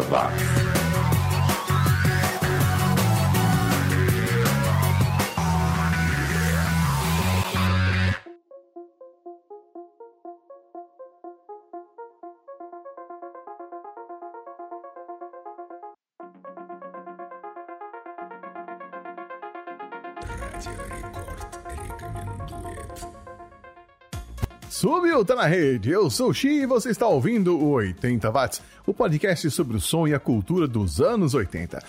[0.00, 0.71] Watts.
[24.82, 25.90] Subiu, tá na rede.
[25.90, 29.80] Eu sou o Xi e você está ouvindo o 80 Watts, o podcast sobre o
[29.80, 31.80] som e a cultura dos anos 80.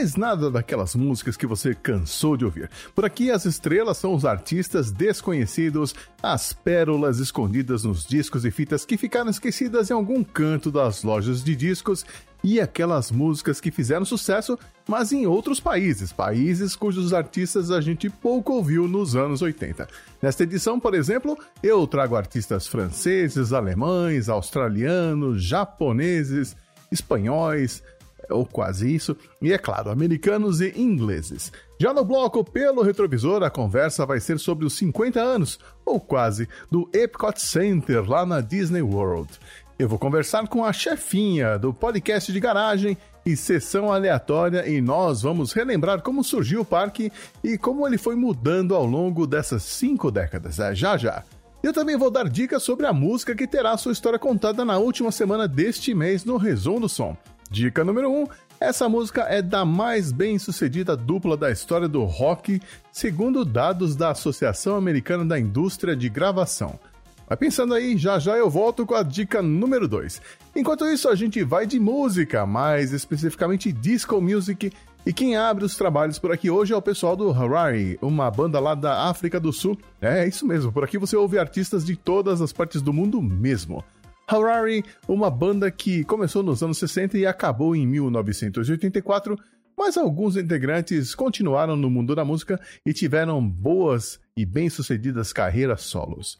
[0.00, 2.70] Mas nada daquelas músicas que você cansou de ouvir.
[2.94, 8.86] Por aqui, as estrelas são os artistas desconhecidos, as pérolas escondidas nos discos e fitas
[8.86, 12.06] que ficaram esquecidas em algum canto das lojas de discos
[12.42, 18.08] e aquelas músicas que fizeram sucesso, mas em outros países, países cujos artistas a gente
[18.08, 19.86] pouco ouviu nos anos 80.
[20.22, 26.56] Nesta edição, por exemplo, eu trago artistas franceses, alemães, australianos, japoneses,
[26.90, 27.82] espanhóis,
[28.30, 31.52] ou quase isso, e é claro, americanos e ingleses.
[31.78, 36.48] Já no bloco Pelo Retrovisor, a conversa vai ser sobre os 50 anos, ou quase,
[36.70, 39.30] do Epcot Center lá na Disney World.
[39.78, 45.22] Eu vou conversar com a chefinha do podcast de garagem e sessão aleatória e nós
[45.22, 47.10] vamos relembrar como surgiu o parque
[47.42, 50.58] e como ele foi mudando ao longo dessas cinco décadas.
[50.58, 51.24] É, já já.
[51.62, 55.12] Eu também vou dar dicas sobre a música que terá sua história contada na última
[55.12, 57.16] semana deste mês no Resumo do Som.
[57.50, 58.26] Dica número 1: um,
[58.60, 62.62] essa música é da mais bem sucedida dupla da história do rock,
[62.92, 66.78] segundo dados da Associação Americana da Indústria de Gravação.
[67.26, 70.22] Vai pensando aí, já já eu volto com a dica número 2.
[70.54, 74.72] Enquanto isso, a gente vai de música, mais especificamente disco music,
[75.04, 78.60] e quem abre os trabalhos por aqui hoje é o pessoal do Harari, uma banda
[78.60, 79.76] lá da África do Sul.
[80.00, 83.82] É isso mesmo, por aqui você ouve artistas de todas as partes do mundo mesmo.
[84.30, 89.36] Harari, uma banda que começou nos anos 60 e acabou em 1984,
[89.76, 96.38] mas alguns integrantes continuaram no mundo da música e tiveram boas e bem-sucedidas carreiras solos.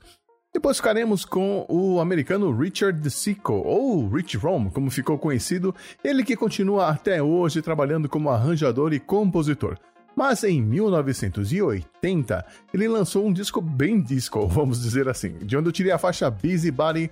[0.54, 6.36] Depois ficaremos com o americano Richard DeSico, ou Rich Rom, como ficou conhecido, ele que
[6.36, 9.76] continua até hoje trabalhando como arranjador e compositor.
[10.15, 12.44] Mas em 1980,
[12.75, 16.31] ele lançou um disco bem disco, vamos dizer assim, de onde eu tirei a faixa
[16.31, 17.10] Busy Body,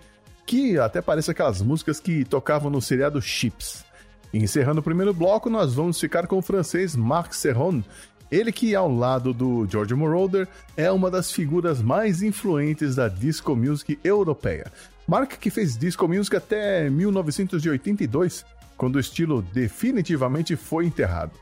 [0.48, 3.84] que até parece aquelas músicas que tocavam no seriado Chips.
[4.32, 7.82] encerrando o primeiro bloco, nós vamos ficar com o francês Marc Serron,
[8.30, 13.54] ele que, ao lado do George Moroder, é uma das figuras mais influentes da disco
[13.54, 14.72] music europeia.
[15.06, 21.32] Mark que fez disco music até 1982, quando o estilo definitivamente foi enterrado.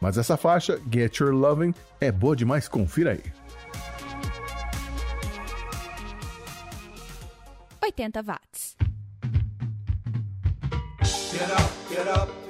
[0.00, 3.22] Mas essa faixa, Get Your Loving, é boa demais, confira aí.
[7.98, 8.76] 80 watts.
[11.32, 12.45] Get up, get up,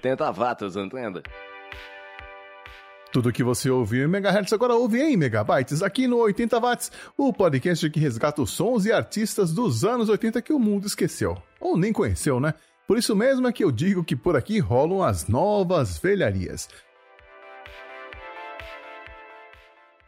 [0.00, 1.22] 80 watts, entende?
[3.12, 7.32] Tudo que você ouviu em megahertz agora ouve em megabytes aqui no 80 watts, o
[7.32, 11.76] podcast que resgata os sons e artistas dos anos 80 que o mundo esqueceu ou
[11.76, 12.54] nem conheceu, né?
[12.86, 16.68] Por isso mesmo é que eu digo que por aqui rolam as novas velharias.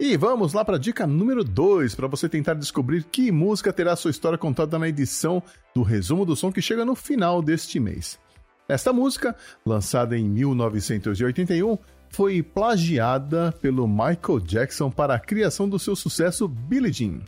[0.00, 3.94] E vamos lá para a dica número 2, para você tentar descobrir que música terá
[3.94, 5.42] sua história contada na edição
[5.74, 8.18] do resumo do som que chega no final deste mês.
[8.68, 9.34] Esta música,
[9.66, 11.76] lançada em 1981,
[12.10, 17.20] foi plagiada pelo Michael Jackson para a criação do seu sucesso Billie Jean.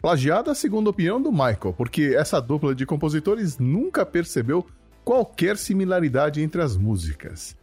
[0.00, 4.64] Plagiada segundo a opinião do Michael, porque essa dupla de compositores nunca percebeu
[5.04, 7.56] qualquer similaridade entre as músicas.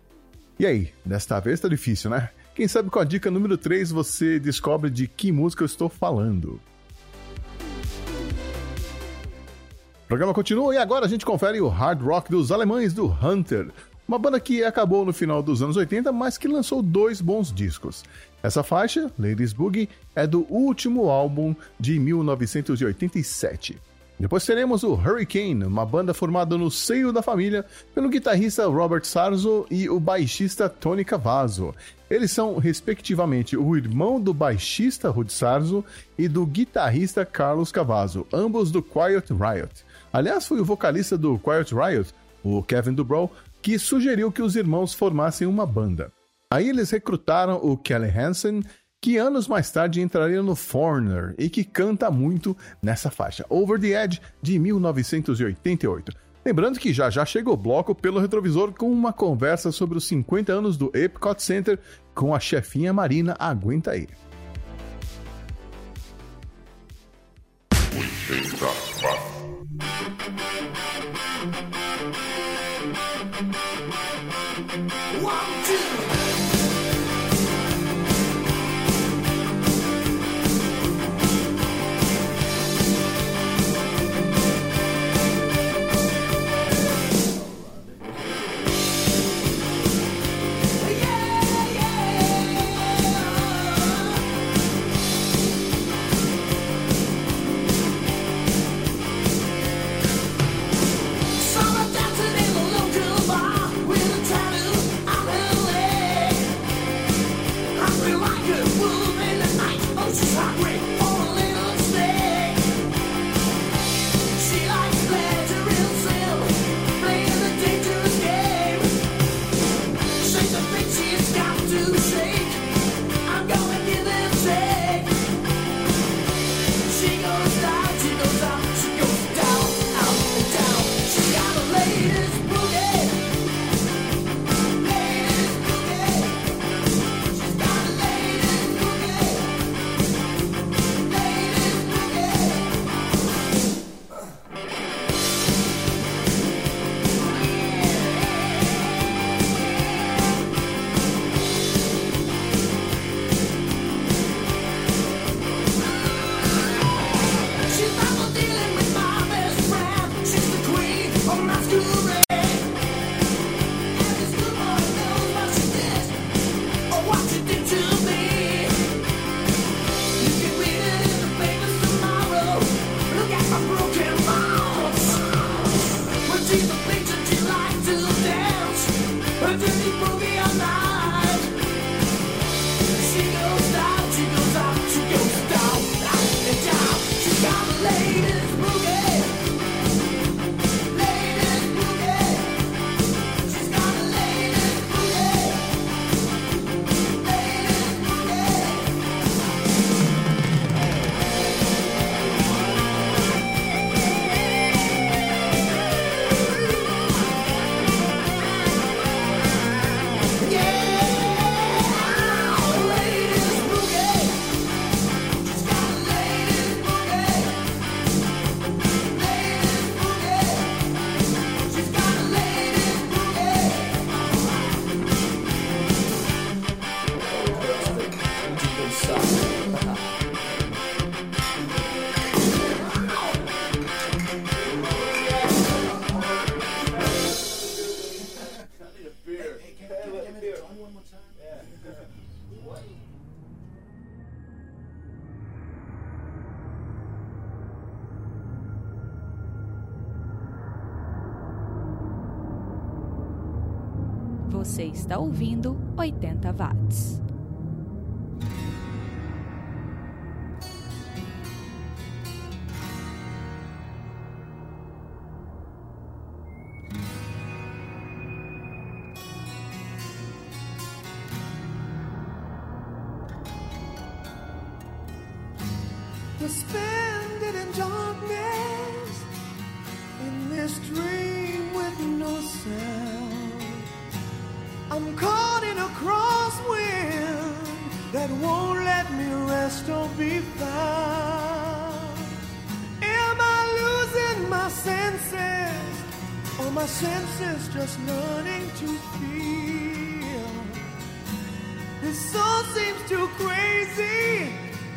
[0.60, 2.30] E aí, desta vez tá difícil, né?
[2.54, 6.60] Quem sabe com a dica número 3 você descobre de que música eu estou falando.
[10.06, 13.72] O programa continua e agora a gente confere o hard rock dos alemães do Hunter,
[14.08, 18.04] uma banda que acabou no final dos anos 80, mas que lançou dois bons discos.
[18.44, 23.82] Essa faixa, Ladies Boogie, é do último álbum de 1987.
[24.20, 27.66] Depois teremos o Hurricane, uma banda formada no seio da família
[27.96, 31.74] pelo guitarrista Robert Sarzo e o baixista Tony Cavazzo.
[32.10, 35.84] Eles são, respectivamente, o irmão do baixista Rud Sarzo
[36.16, 39.84] e do guitarrista Carlos Cavazzo, ambos do Quiet Riot.
[40.16, 43.30] Aliás, foi o vocalista do Quiet Riot, o Kevin Dubrow,
[43.62, 46.10] que sugeriu que os irmãos formassem uma banda.
[46.50, 48.64] Aí eles recrutaram o Kelly Hansen,
[49.02, 53.88] que anos mais tarde entraria no Foreigner e que canta muito nessa faixa, Over the
[54.06, 56.14] Edge, de 1988.
[56.46, 60.54] Lembrando que já já chega o bloco pelo retrovisor com uma conversa sobre os 50
[60.54, 61.78] anos do Epcot Center
[62.14, 63.36] com a chefinha Marina.
[63.38, 64.08] Aguenta aí.
[67.94, 68.85] 80.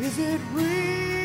[0.08, 1.17] Is it real?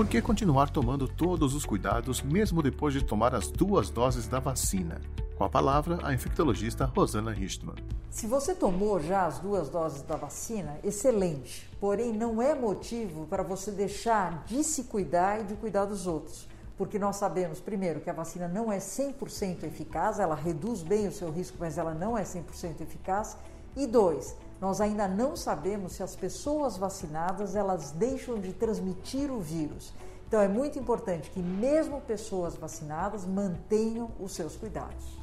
[0.00, 4.40] Por que continuar tomando todos os cuidados mesmo depois de tomar as duas doses da
[4.40, 4.98] vacina?
[5.36, 7.76] Com a palavra, a infectologista Rosana Richtmann.
[8.08, 11.68] Se você tomou já as duas doses da vacina, excelente.
[11.78, 16.48] Porém, não é motivo para você deixar de se cuidar e de cuidar dos outros.
[16.78, 21.12] Porque nós sabemos, primeiro, que a vacina não é 100% eficaz, ela reduz bem o
[21.12, 23.36] seu risco, mas ela não é 100% eficaz.
[23.76, 29.40] E dois, nós ainda não sabemos se as pessoas vacinadas elas deixam de transmitir o
[29.40, 29.94] vírus.
[30.28, 35.18] Então é muito importante que mesmo pessoas vacinadas mantenham os seus cuidados.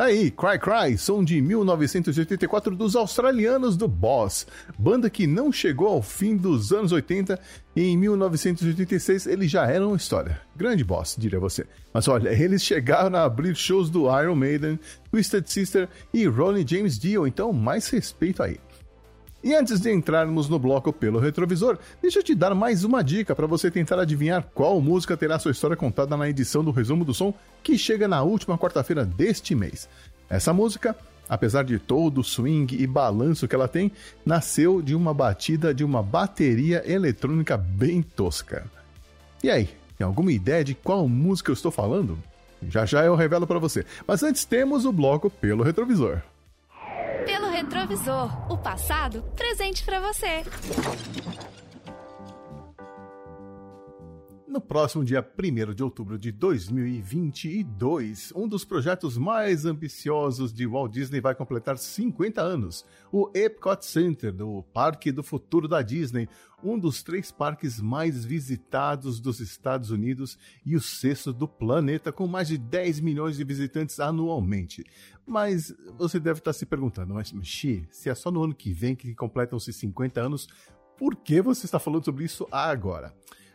[0.00, 4.46] Tá aí, Cry Cry, som de 1984 dos australianos do Boss,
[4.78, 7.38] banda que não chegou ao fim dos anos 80
[7.76, 10.40] e em 1986 eles já eram história.
[10.56, 11.66] Grande Boss, diria você.
[11.92, 14.80] Mas olha, eles chegaram a abrir shows do Iron Maiden,
[15.10, 18.56] Twisted Sister e Ronnie James Dio, então mais respeito aí.
[19.42, 23.34] E antes de entrarmos no bloco pelo retrovisor, deixa eu te dar mais uma dica
[23.34, 27.14] para você tentar adivinhar qual música terá sua história contada na edição do Resumo do
[27.14, 27.32] Som
[27.62, 29.88] que chega na última quarta-feira deste mês.
[30.28, 30.94] Essa música,
[31.26, 33.90] apesar de todo o swing e balanço que ela tem,
[34.26, 38.66] nasceu de uma batida de uma bateria eletrônica bem tosca.
[39.42, 42.18] E aí, tem alguma ideia de qual música eu estou falando?
[42.68, 43.86] Já já eu revelo para você.
[44.06, 46.20] Mas antes temos o bloco pelo retrovisor.
[47.24, 50.42] Pelo retrovisor, o passado presente pra você.
[54.50, 60.90] No próximo dia 1 de outubro de 2022, um dos projetos mais ambiciosos de Walt
[60.90, 62.84] Disney vai completar 50 anos.
[63.12, 66.28] O Epcot Center, do Parque do Futuro da Disney,
[66.64, 70.36] um dos três parques mais visitados dos Estados Unidos
[70.66, 74.84] e o sexto do planeta, com mais de 10 milhões de visitantes anualmente.
[75.24, 78.96] Mas você deve estar se perguntando, mas Xi, se é só no ano que vem
[78.96, 80.48] que completam-se 50 anos,
[80.98, 83.14] por que você está falando sobre isso agora?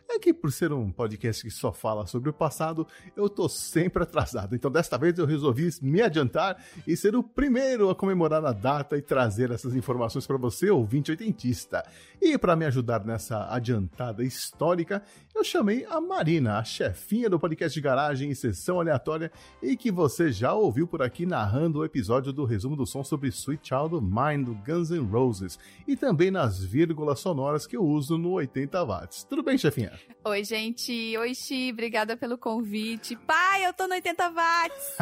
[0.09, 4.03] É que por ser um podcast que só fala sobre o passado, eu tô sempre
[4.03, 4.55] atrasado.
[4.55, 8.97] Então desta vez eu resolvi me adiantar e ser o primeiro a comemorar a data
[8.97, 11.83] e trazer essas informações para você, ouvinte oitentista.
[12.21, 15.03] E para me ajudar nessa adiantada histórica,
[15.33, 19.31] eu chamei a Marina, a chefinha do podcast de garagem e sessão aleatória
[19.61, 23.29] e que você já ouviu por aqui narrando o episódio do resumo do som sobre
[23.29, 27.83] Sweet Child of Mine do Guns N' Roses e também nas vírgulas sonoras que eu
[27.83, 29.23] uso no 80 watts.
[29.23, 29.94] Tudo bem, chefinha?
[30.23, 31.17] Oi, gente.
[31.17, 31.69] Oi, Xi.
[31.71, 33.15] Obrigada pelo convite.
[33.15, 34.97] Pai, eu tô no 80 watts.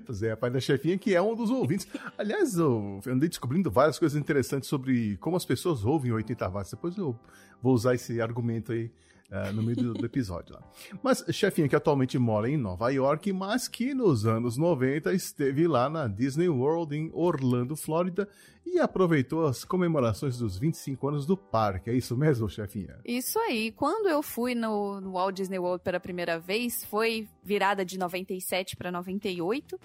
[0.06, 1.86] pois é, pai da chefinha, que é um dos ouvintes.
[2.16, 6.70] Aliás, eu andei descobrindo várias coisas interessantes sobre como as pessoas ouvem 80 watts.
[6.72, 7.18] Depois eu
[7.62, 8.90] vou usar esse argumento aí
[9.30, 10.62] uh, no meio do, do, episódio lá.
[11.02, 15.88] Mas chefinha que atualmente mora em Nova York, mas que nos anos 90 esteve lá
[15.88, 18.28] na Disney World em Orlando, Flórida,
[18.64, 21.90] e aproveitou as comemorações dos 25 anos do parque.
[21.90, 22.98] É isso mesmo, chefinha?
[23.04, 23.72] Isso aí.
[23.72, 28.76] Quando eu fui no, no Walt Disney World pela primeira vez, foi virada de 97
[28.76, 29.78] para 98.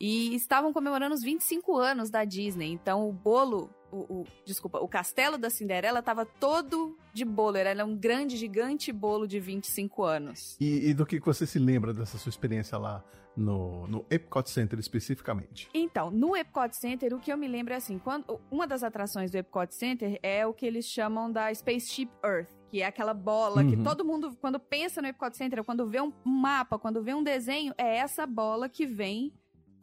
[0.00, 2.72] E estavam comemorando os 25 anos da Disney.
[2.72, 7.56] Então o bolo o, o, desculpa, o castelo da Cinderela tava todo de bolo.
[7.56, 10.56] Era um grande, gigante bolo de 25 anos.
[10.60, 13.04] E, e do que você se lembra dessa sua experiência lá
[13.36, 15.68] no, no Epcot Center especificamente?
[15.72, 19.30] Então, no Epcot Center, o que eu me lembro é assim, quando, uma das atrações
[19.30, 23.62] do Epcot Center é o que eles chamam da Spaceship Earth, que é aquela bola
[23.62, 23.70] Uhum.
[23.70, 27.22] que todo mundo, quando pensa no Epcot Center, quando vê um mapa, quando vê um
[27.22, 29.32] desenho, é essa bola que vem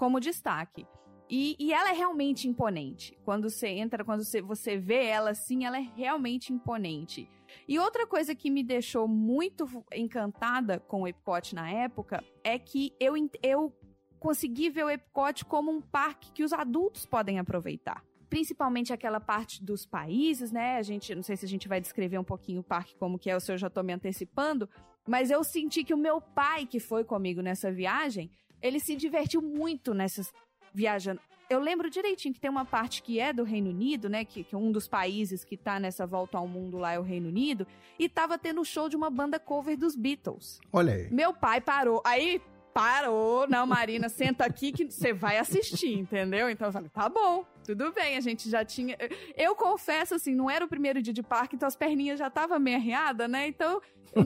[0.02, 0.88] como destaque.
[1.30, 3.16] E, e ela é realmente imponente.
[3.24, 7.30] Quando você entra, quando você, você vê ela assim, ela é realmente imponente.
[7.68, 12.96] E outra coisa que me deixou muito encantada com o Epcot na época é que
[13.00, 13.72] eu, eu
[14.20, 18.04] consegui ver o Epcot como um parque que os adultos podem aproveitar.
[18.28, 20.78] Principalmente aquela parte dos países, né?
[20.78, 23.30] A gente, não sei se a gente vai descrever um pouquinho o parque como que
[23.30, 24.68] é, ou se eu já tô me antecipando,
[25.08, 28.32] mas eu senti que o meu pai, que foi comigo nessa viagem,
[28.62, 30.32] ele se divertiu muito nessas
[30.74, 31.20] viajando.
[31.50, 34.24] Eu lembro direitinho que tem uma parte que é do Reino Unido, né?
[34.24, 37.28] Que, que um dos países que tá nessa volta ao mundo lá é o Reino
[37.28, 37.68] Unido.
[38.00, 40.62] E tava tendo show de uma banda cover dos Beatles.
[40.72, 41.12] Olha aí.
[41.12, 42.02] Meu pai parou.
[42.06, 42.42] Aí
[42.74, 43.48] parou.
[43.50, 46.50] Não, Marina, senta aqui que você vai assistir, entendeu?
[46.50, 47.46] Então eu falei, tá bom,
[47.76, 48.98] tudo bem, a gente já tinha.
[49.36, 52.60] Eu confesso, assim, não era o primeiro dia de parque, então as perninhas já estavam
[52.60, 53.48] meio arreadas, né?
[53.48, 53.82] Então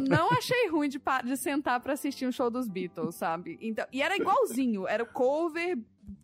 [0.09, 3.57] não achei ruim de, de sentar pra assistir um show dos Beatles, sabe?
[3.61, 5.77] Então, e era igualzinho, era o cover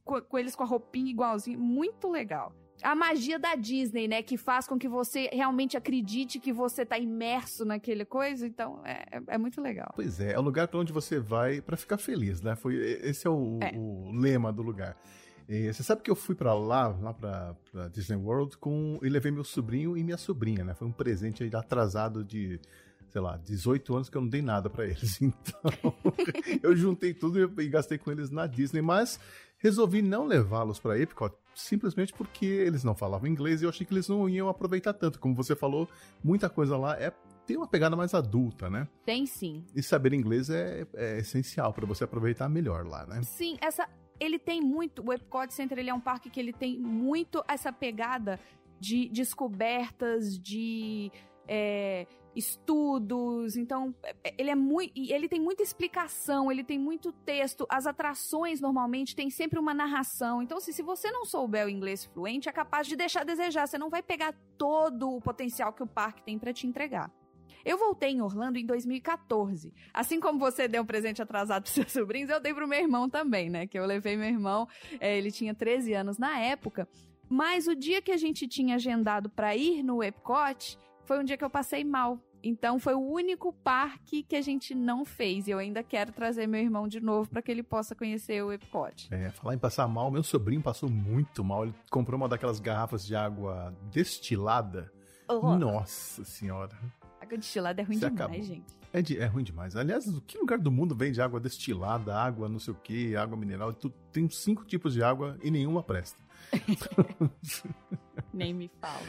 [0.04, 2.54] com, com eles com a roupinha igualzinho, muito legal.
[2.84, 4.24] A magia da Disney, né?
[4.24, 8.48] Que faz com que você realmente acredite que você tá imerso naquele coisa.
[8.48, 9.92] Então, é, é- é muito legal.
[9.94, 12.56] Pois é, é o lugar para onde você vai para ficar feliz, né?
[12.56, 13.72] Foi esse é o, É.
[13.78, 14.98] o lema do lugar.
[15.52, 19.10] E você sabe que eu fui pra lá, lá pra, pra Disney World, com, e
[19.10, 20.74] levei meu sobrinho e minha sobrinha, né?
[20.74, 22.58] Foi um presente aí atrasado de,
[23.10, 25.20] sei lá, 18 anos que eu não dei nada pra eles.
[25.22, 25.94] Então,
[26.64, 29.20] eu juntei tudo e, gastei com eles na Disney, mas
[29.58, 33.94] resolvi não levá-los pra Epcot simplesmente porque eles não falavam inglês e eu achei que
[33.94, 35.20] eles não iam aproveitar tanto.
[35.20, 35.86] Como você falou,
[36.24, 37.12] muita coisa lá é
[37.46, 38.88] tem uma pegada mais adulta, né?
[39.06, 39.66] Tem sim.
[39.76, 43.22] E saber inglês é, é essencial pra você aproveitar melhor lá, né?
[43.24, 43.86] Sim, essa
[44.22, 47.74] ele tem muito, o Epcot Center ele é um parque que ele tem muito essa
[47.74, 48.40] pegada
[48.80, 51.12] de descobertas, de
[51.48, 52.06] é,
[52.36, 57.88] estudos, então é, ele é muito, ele tem muita explicação, ele tem muito texto, as
[57.88, 62.48] atrações normalmente tem sempre uma narração, então assim, se você não souber o inglês fluente,
[62.48, 65.88] é capaz de deixar a desejar, você não vai pegar todo o potencial que o
[65.88, 67.12] parque tem para te entregar.
[67.66, 69.74] Eu voltei em Orlando em 2014.
[69.94, 73.10] Assim como você deu um presente atrasado pros seus sobrinhos, eu dei pro meu irmão
[73.10, 73.68] também, né?
[73.68, 74.68] Que eu levei meu irmão,
[75.00, 76.88] é, ele tinha 13 anos na época.
[77.30, 81.38] Mas o dia que a gente tinha agendado para ir no Epcot foi um dia
[81.38, 82.20] que eu passei mal.
[82.44, 85.48] Então foi o único parque que a gente não fez.
[85.48, 88.52] E eu ainda quero trazer meu irmão de novo para que ele possa conhecer o
[88.52, 89.08] Epcot.
[89.12, 91.64] É, falar em passar mal, meu sobrinho passou muito mal.
[91.64, 94.92] Ele comprou uma daquelas garrafas de água destilada.
[95.28, 96.78] Oh, Nossa senhora.
[97.32, 98.44] Água destilada é ruim Você demais, acabou.
[98.44, 98.82] gente.
[98.94, 99.76] É, de- é ruim demais.
[99.76, 103.74] Aliás, que lugar do mundo vende água destilada, água não sei o que, água mineral?
[103.74, 106.20] Tu, tem cinco tipos de água e nenhuma presta.
[108.34, 109.02] Nem me fala.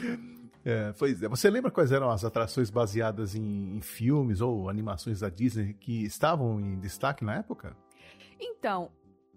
[0.65, 1.27] É, pois é.
[1.27, 6.03] Você lembra quais eram as atrações baseadas em, em filmes ou animações da Disney que
[6.03, 7.75] estavam em destaque na época?
[8.39, 8.89] Então,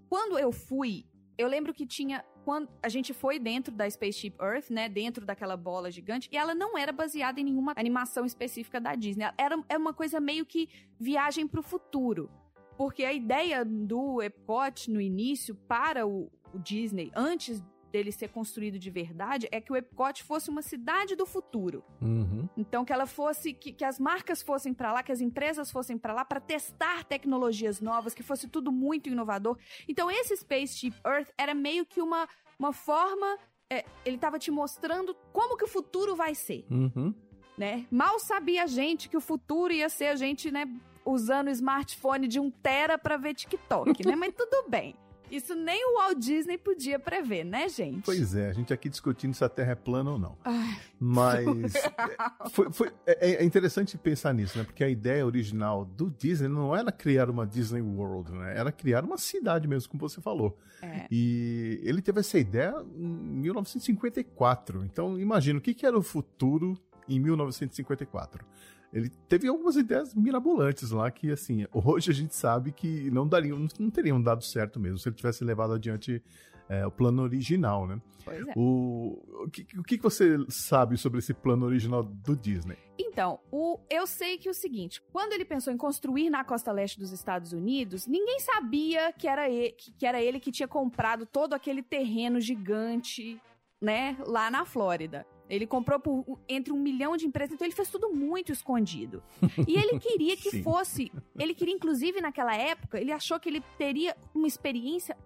[0.08, 1.04] quando eu fui,
[1.38, 2.24] eu lembro que tinha.
[2.44, 4.88] Quando a gente foi dentro da Spaceship Earth, né?
[4.88, 9.26] Dentro daquela bola gigante, e ela não era baseada em nenhuma animação específica da Disney.
[9.36, 10.68] Era, é uma coisa meio que
[10.98, 12.30] viagem pro futuro.
[12.76, 17.62] Porque a ideia do Epcot no início para o, o Disney, antes
[17.96, 21.82] dele ser construído de verdade, é que o Epcot fosse uma cidade do futuro.
[22.02, 22.46] Uhum.
[22.54, 25.96] Então que ela fosse, que, que as marcas fossem pra lá, que as empresas fossem
[25.96, 29.56] pra lá para testar tecnologias novas, que fosse tudo muito inovador.
[29.88, 32.28] Então esse Spaceship Earth era meio que uma,
[32.58, 33.38] uma forma,
[33.72, 37.14] é, ele tava te mostrando como que o futuro vai ser, Uhum.
[37.56, 37.86] né?
[37.90, 40.64] Mal sabia a gente que o futuro ia ser a gente, né,
[41.04, 44.14] usando o smartphone de um tera pra ver TikTok, né?
[44.16, 44.94] Mas tudo bem.
[45.30, 48.02] Isso nem o Walt Disney podia prever, né, gente?
[48.04, 50.36] Pois é, a gente aqui discutindo se a Terra é plana ou não.
[50.44, 54.64] Ai, Mas é, foi, foi- é, é interessante pensar nisso, né?
[54.64, 58.56] Porque a ideia original do Disney não era criar uma Disney World, né?
[58.56, 60.56] Era criar uma cidade mesmo, como você falou.
[60.82, 61.06] é.
[61.10, 64.84] E ele teve essa ideia em 1954.
[64.84, 68.44] Então, imagina o que, que era o futuro em 1954.
[68.92, 73.66] Ele teve algumas ideias mirabolantes lá que, assim, hoje a gente sabe que não dariam,
[73.78, 76.22] não, teriam dado certo mesmo se ele tivesse levado adiante
[76.68, 78.00] é, o plano original, né?
[78.24, 78.52] Pois é.
[78.56, 82.76] O, o, que, o que você sabe sobre esse plano original do Disney?
[82.98, 86.98] Então, o, eu sei que o seguinte, quando ele pensou em construir na costa leste
[86.98, 91.24] dos Estados Unidos, ninguém sabia que era ele que, que era ele que tinha comprado
[91.24, 93.40] todo aquele terreno gigante,
[93.80, 95.24] né, lá na Flórida.
[95.48, 99.22] Ele comprou por entre um milhão de empresas, então ele fez tudo muito escondido.
[99.66, 101.10] E ele queria que fosse.
[101.38, 105.16] Ele queria, inclusive, naquela época, ele achou que ele teria uma experiência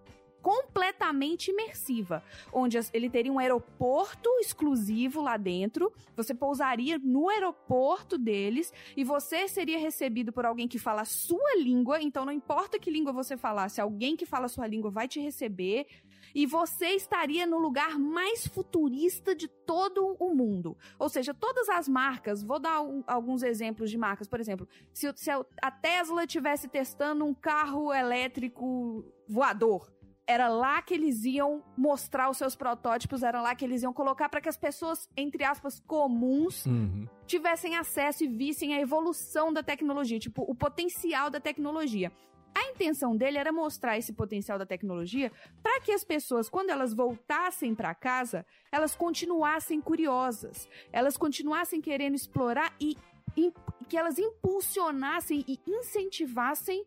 [0.43, 8.73] completamente imersiva, onde ele teria um aeroporto exclusivo lá dentro, você pousaria no aeroporto deles
[8.97, 12.91] e você seria recebido por alguém que fala a sua língua, então não importa que
[12.91, 15.87] língua você falasse, alguém que fala a sua língua vai te receber
[16.35, 20.77] e você estaria no lugar mais futurista de todo o mundo.
[20.99, 25.13] Ou seja, todas as marcas, vou dar um- alguns exemplos de marcas, por exemplo, se,
[25.17, 25.31] se
[25.63, 29.91] a Tesla estivesse testando um carro elétrico voador,
[30.27, 34.29] era lá que eles iam mostrar os seus protótipos, era lá que eles iam colocar
[34.29, 37.09] para que as pessoas, entre aspas, comuns, Uhum.
[37.27, 42.13] tivessem acesso e vissem a evolução da tecnologia, tipo, o potencial da tecnologia.
[42.55, 45.31] A intenção dele era mostrar esse potencial da tecnologia
[45.63, 52.15] para que as pessoas, quando elas voltassem para casa, elas continuassem curiosas, elas continuassem querendo
[52.15, 52.97] explorar e
[53.89, 56.85] que elas impulsionassem e incentivassem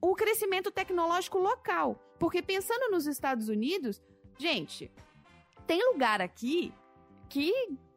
[0.00, 1.98] o crescimento tecnológico local.
[2.18, 4.02] Porque pensando nos Estados Unidos,
[4.38, 4.90] gente,
[5.66, 6.72] tem lugar aqui
[7.28, 7.52] que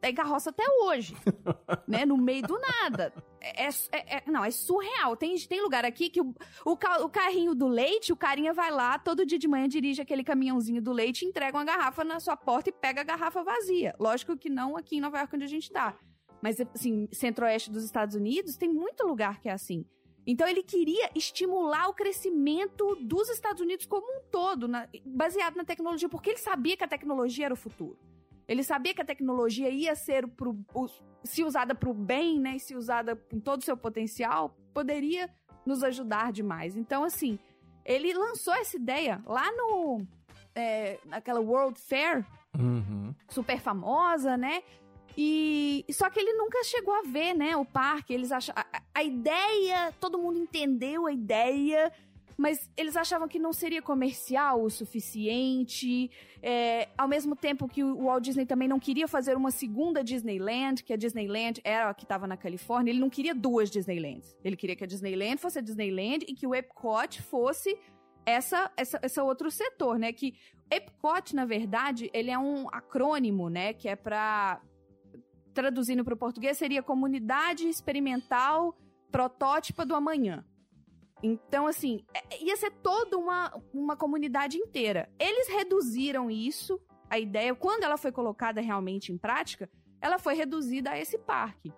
[0.08, 1.14] é carroça até hoje,
[1.86, 2.04] né?
[2.04, 3.12] No meio do nada.
[3.40, 5.16] É, é- é- não, é surreal.
[5.16, 6.34] Tem, tem lugar aqui que o,
[6.64, 10.00] o, ca- o carrinho do leite, o carinha vai lá, todo dia de manhã dirige
[10.02, 13.94] aquele caminhãozinho do leite, entrega uma garrafa na sua porta e pega a garrafa vazia.
[13.98, 15.94] Lógico que não aqui em Nova York onde a gente tá.
[16.42, 19.84] Mas, assim, centro-oeste dos Estados Unidos tem muito lugar que é assim.
[20.28, 25.64] Então ele queria estimular o crescimento dos Estados Unidos como um todo, na- baseado na
[25.64, 27.96] tecnologia, porque ele sabia que a tecnologia era o futuro.
[28.48, 30.56] Ele sabia que a tecnologia ia ser, pro,
[31.24, 35.28] se usada para o bem, né, e se usada com todo o seu potencial, poderia
[35.64, 36.76] nos ajudar demais.
[36.76, 37.38] Então, assim,
[37.84, 40.06] ele lançou essa ideia lá no
[40.54, 42.24] é, naquela World Fair
[42.58, 43.14] Uhum.
[43.28, 44.62] super famosa, né?
[45.18, 48.12] E só que ele nunca chegou a ver, né, o parque.
[48.14, 51.92] Eles acham a- a ideia, todo mundo entendeu a ideia,
[52.36, 56.10] mas eles achavam que não seria comercial o suficiente.
[56.42, 60.84] É, ao mesmo tempo que o Walt Disney também não queria fazer uma segunda Disneyland,
[60.84, 62.90] que a Disneyland era a que estava na Califórnia.
[62.90, 64.36] Ele não queria duas Disneylands.
[64.44, 67.76] Ele queria que a Disneyland fosse a Disneyland e que o Epcot fosse
[68.26, 70.12] essa, essa, esse outro setor, né?
[70.12, 70.34] Que
[70.70, 73.72] Epcot, na verdade, ele é um acrônimo, né?
[73.72, 74.60] Que é para
[75.54, 78.76] traduzindo para o português seria Comunidade Experimental
[79.10, 80.44] Protótipa do Amanhã.
[81.22, 85.08] Então, assim, é- ia ser toda uma, uma comunidade inteira.
[85.18, 90.90] Eles reduziram isso, a ideia, quando ela foi colocada realmente em prática, ela foi reduzida
[90.90, 91.72] a esse parque.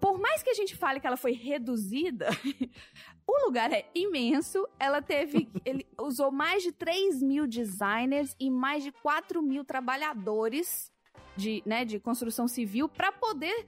[0.00, 2.28] Por mais que a gente fale que ela foi reduzida,
[3.26, 4.66] o lugar é imenso.
[4.78, 5.48] Ela teve.
[5.64, 10.92] Ele usou mais de 3 mil designers e mais de 4 mil trabalhadores
[11.36, 13.66] de, né, de construção civil para poder.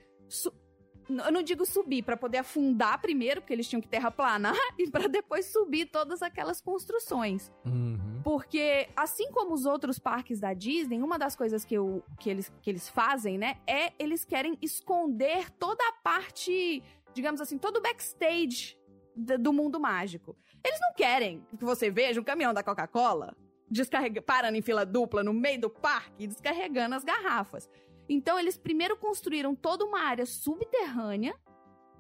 [1.09, 5.09] Eu não digo subir, para poder afundar primeiro, porque eles tinham que terraplanar, e para
[5.09, 7.53] depois subir todas aquelas construções.
[7.65, 8.21] Uhum.
[8.25, 12.53] Porque, assim como os outros parques da Disney, uma das coisas que, eu, que, eles,
[12.61, 16.83] que eles fazem, né, é eles querem esconder toda a parte,
[17.15, 18.77] digamos assim, todo o backstage
[19.15, 20.37] do mundo mágico.
[20.63, 23.35] Eles não querem que você veja um caminhão da Coca-Cola
[23.71, 27.69] descarrega, parando em fila dupla no meio do parque e descarregando as garrafas.
[28.09, 31.35] Então, eles primeiro construíram toda uma área subterrânea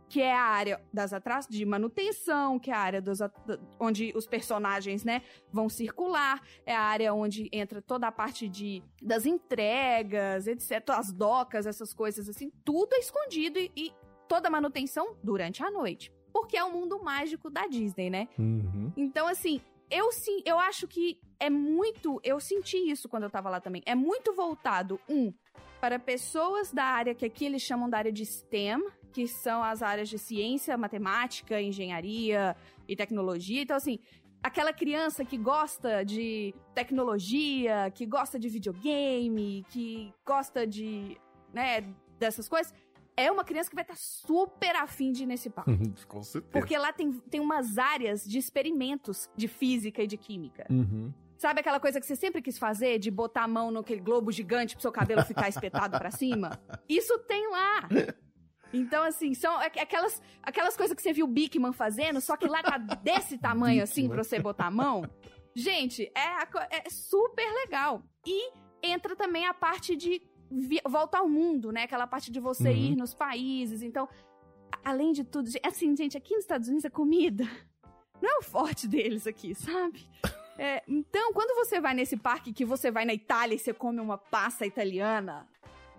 [0.08, 3.18] que é a área das atrações de manutenção, que é a área dos,
[3.78, 8.82] onde os personagens, né, vão circular, é a área onde entra toda a parte de
[9.02, 13.92] das entregas, etc, as docas, essas coisas assim, tudo é escondido e, e
[14.28, 18.28] toda a manutenção durante a noite, porque é o mundo mágico da Disney, né?
[18.38, 18.92] Uhum.
[18.96, 22.20] Então, assim, eu sim, eu acho que é muito.
[22.24, 23.82] Eu senti isso quando eu tava lá também.
[23.86, 25.32] É muito voltado, um,
[25.80, 29.82] para pessoas da área que aqui eles chamam da área de STEM, que são as
[29.82, 32.56] áreas de ciência, matemática, engenharia
[32.88, 33.62] e tecnologia.
[33.62, 33.98] Então, assim.
[34.42, 41.18] Aquela criança que gosta de tecnologia, que gosta de videogame, que gosta de,
[41.52, 41.80] né,
[42.16, 42.72] dessas coisas,
[43.16, 45.72] é uma criança que vai estar super afim de ir nesse parque.
[46.06, 46.52] Com certeza.
[46.52, 50.66] Porque lá tem, tem umas áreas de experimentos de física e de química.
[50.70, 51.12] Uhum.
[51.36, 54.74] Sabe aquela coisa que você sempre quis fazer, de botar a mão naquele globo gigante
[54.74, 56.58] pro seu cabelo ficar espetado pra cima?
[56.88, 57.88] Isso tem lá.
[58.72, 62.46] Então, assim, são aqu- aquelas, aquelas coisas que você viu o Bigman fazendo, só que
[62.48, 65.08] lá tá desse tamanho, assim, pra você botar a mão.
[65.54, 68.02] Gente, é, é super legal.
[68.26, 70.20] E entra também a parte de
[70.88, 71.82] volta ao mundo, né?
[71.84, 72.76] Aquela parte de você Uhum.
[72.76, 73.82] ir nos países.
[73.82, 74.08] Então,
[74.84, 77.44] além de tudo, assim, gente, aqui nos Estados Unidos a comida
[78.22, 80.08] não é o forte deles aqui, sabe?
[80.58, 84.00] É, então, quando você vai nesse parque que você vai na Itália e você come
[84.00, 85.46] uma pasta italiana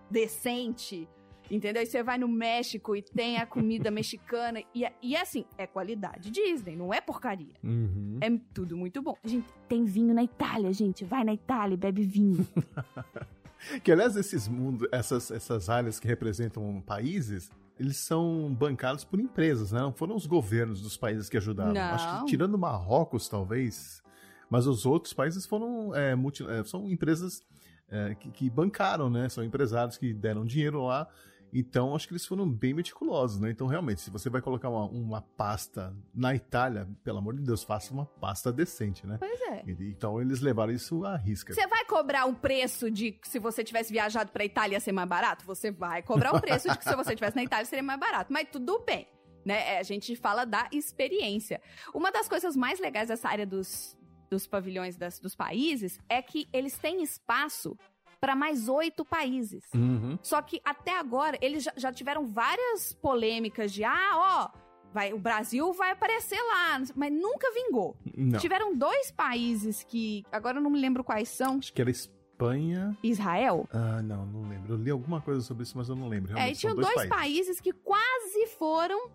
[0.10, 1.08] decente,
[1.52, 1.84] entendeu?
[1.84, 4.64] E você vai no México e tem a comida mexicana.
[4.74, 7.54] E, é- e é assim, é qualidade Disney, não é porcaria.
[7.64, 8.18] Uhum.
[8.22, 9.16] É tudo muito bom.
[9.24, 11.06] Gente, tem vinho na Itália, gente.
[11.06, 12.46] Vai na Itália e bebe vinho.
[13.84, 17.50] Que aliás, esses mundos, essas, essas áreas que representam países,
[17.80, 19.80] eles são bancados por empresas, né?
[19.82, 21.74] Não foram os governos dos países que ajudaram.
[21.74, 21.82] Não.
[21.82, 24.04] Acho que tirando Marrocos, talvez.
[24.50, 27.42] Mas os outros países foram é, multi- é, são empresas
[27.90, 29.28] é, que, que bancaram, né?
[29.30, 31.08] São empresários que deram dinheiro lá.
[31.54, 33.50] Então, acho que eles foram bem meticulosos, né?
[33.50, 37.64] Então, realmente, se você vai colocar uma, uma pasta na Itália, pelo amor de Deus,
[37.64, 39.16] faça uma pasta decente, né?
[39.18, 39.64] pois é.
[39.66, 41.54] Então, eles levaram isso à risca.
[41.54, 44.92] Você vai cobrar um preço de que se você tivesse viajado pra Itália ia ser
[44.92, 45.46] mais barato?
[45.46, 48.32] Você vai cobrar um preço de que se você tivesse na Itália seria mais barato.
[48.32, 49.08] Mas tudo bem,
[49.46, 49.76] né?
[49.76, 51.62] É, A gente fala da experiência.
[51.94, 53.97] Uma das coisas mais legais dessa área dos,
[54.30, 57.78] dos pavilhões das- dos países é que eles têm espaço
[58.20, 59.64] para mais oito países.
[59.76, 60.18] Uhum.
[60.24, 64.12] Só que até agora eles já, já tiveram várias polêmicas de ah,
[64.54, 64.58] ó,
[64.92, 67.96] vai, o Brasil vai aparecer lá, mas nunca vingou.
[68.18, 68.40] Não.
[68.40, 71.58] Tiveram dois países que agora eu não me lembro quais são.
[71.60, 72.98] Acho que era Espanha.
[73.04, 73.68] Israel.
[73.72, 74.74] Ah, não, não lembro.
[74.74, 76.32] Eu li alguma coisa sobre isso, mas eu não lembro.
[76.32, 77.60] É, e Realmente, tinham dois, dois, países.
[77.62, 79.10] que quase foram,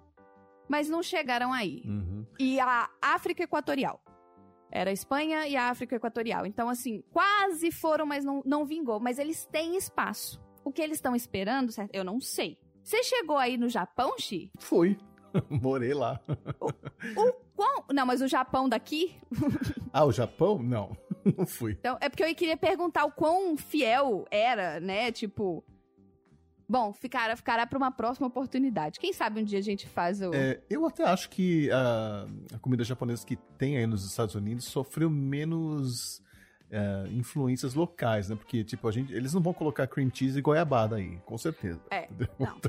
[0.69, 1.83] mas não chegaram aí.
[1.87, 2.25] Uhum.
[2.39, 4.01] E a África Equatorial.
[4.73, 6.47] Era a Espanha e a África Equatorial.
[6.47, 8.99] Então, assim, quase foram, mas não, não vingou.
[8.99, 10.41] Mas eles têm espaço.
[10.65, 11.95] O que eles estão esperando, certo?
[11.95, 12.57] Eu não sei.
[12.83, 14.51] Você chegou aí no Japão, Xi?
[14.59, 14.97] Foi.
[15.51, 16.19] Morei lá.
[17.17, 17.85] O quão...
[17.93, 19.15] Não, mas o Japão daqui...
[19.95, 20.63] Ah, o Japão?
[20.63, 20.97] Não,
[21.37, 21.73] não fui.
[21.73, 25.13] Então, é porque eu queria perguntar o quão fiel era, né?
[25.13, 25.63] Tipo...
[26.73, 28.99] Bom, ficará, ficará para uma próxima oportunidade.
[28.99, 30.35] Quem sabe um dia a gente faz o...
[30.35, 34.65] É, eu até acho que a, a comida japonesa que tem aí nos Estados Unidos
[34.65, 36.23] sofreu menos
[36.71, 38.37] é, influências locais, né?
[38.37, 41.79] Porque, tipo, a gente, eles não vão colocar cream cheese e goiabada aí, com certeza.
[41.91, 42.29] É, entendeu?
[42.39, 42.57] não.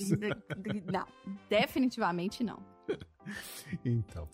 [0.00, 1.06] Então, Não,
[1.48, 2.58] definitivamente não.
[3.84, 4.28] então.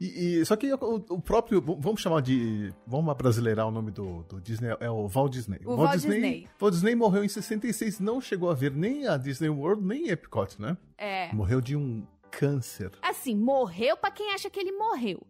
[0.00, 0.76] E, e- só que o,
[1.10, 1.60] o próprio.
[1.60, 2.72] Vamos chamar de.
[2.86, 4.74] Vamos abrasileirar o nome do, do Disney.
[4.80, 5.60] É o Walt Disney.
[5.64, 6.48] O Walt Disney.
[6.58, 10.60] Walt Disney morreu em 66, não chegou a ver nem a Disney World, nem Epcot,
[10.60, 10.76] né?
[10.96, 11.30] É.
[11.34, 12.90] Morreu de um câncer.
[13.02, 15.20] Assim, morreu pra quem acha que ele morreu.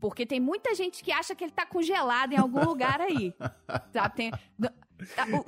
[0.00, 3.32] Porque tem muita gente que acha que ele tá congelado em algum lugar aí.
[3.92, 4.32] Sabe, Tem-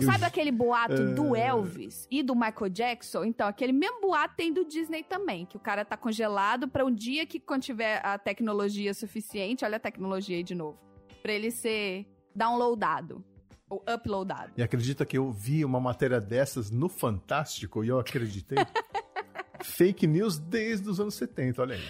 [0.05, 1.46] sabe aquele boato do É.
[1.49, 3.24] Elvis e do Michael Jackson?
[3.24, 5.46] Então, aquele mesmo boato tem do Disney também.
[5.46, 9.76] Que o cara tá congelado pra um dia que, quando tiver a tecnologia suficiente, olha
[9.76, 10.78] a tecnologia aí de novo,
[11.22, 13.24] pra ele ser downloadado.
[13.70, 14.53] Ou uploadado.
[14.57, 18.57] E acredita que eu vi uma matéria dessas no Fantástico e eu acreditei?
[19.62, 21.82] Fake news desde os anos 70, olha aí.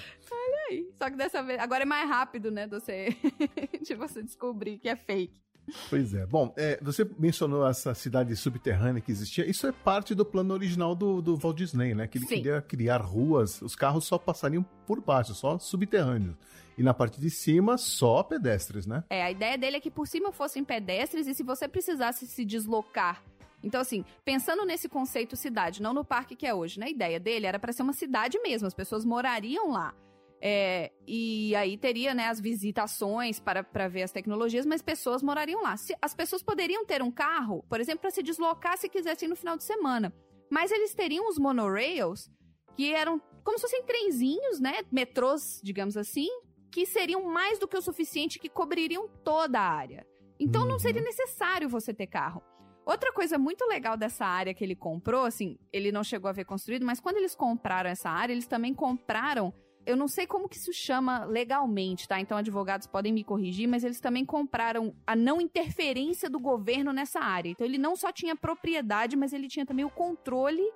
[0.70, 1.59] Aí, Só que dessa vez.
[1.61, 2.66] Agora é mais rápido, né?
[2.66, 3.09] De você,
[3.82, 5.40] de você descobrir que é fake.
[5.88, 6.26] Pois é.
[6.26, 9.48] Bom, é, você mencionou essa cidade subterrânea que existia.
[9.48, 12.06] Isso é parte do plano original do, do Walt Disney, né?
[12.06, 12.36] Que ele Sim.
[12.36, 16.36] queria criar ruas, os carros só passariam por baixo, só subterrâneos.
[16.76, 19.02] E na parte de cima, só pedestres, né?
[19.10, 22.44] É, a ideia dele é que por cima fossem pedestres e se você precisasse se
[22.44, 23.22] deslocar.
[23.62, 26.86] Então, assim, pensando nesse conceito cidade, não no parque que é hoje, né?
[26.86, 29.92] A ideia dele era para ser uma cidade mesmo, as pessoas morariam lá.
[30.41, 35.62] É, e aí teria, né, as visitações para, para ver as tecnologias, mas pessoas morariam
[35.62, 35.76] lá.
[35.76, 39.34] Se- as pessoas poderiam ter um carro, por exemplo, para se deslocar se quisessem no
[39.36, 40.14] final de semana.
[40.51, 42.30] Mas eles teriam os monorails,
[42.76, 44.80] que eram como se fossem trenzinhos, né?
[44.93, 46.28] Metrôs, digamos assim,
[46.70, 50.07] que seriam mais do que o suficiente que cobririam toda a área.
[50.39, 50.78] Então não Uhum.
[50.78, 52.43] seria necessário você ter carro.
[52.86, 56.45] Outra coisa muito legal dessa área que ele comprou, assim, ele não chegou a ver
[56.45, 59.53] construído, mas quando eles compraram essa área, eles também compraram.
[59.86, 62.20] Eu não sei como que isso chama legalmente, tá?
[62.20, 67.20] Então advogados podem me corrigir, mas eles também compraram a não interferência do governo nessa
[67.20, 67.50] área.
[67.50, 70.70] Então ele não só tinha propriedade, mas ele tinha também o controle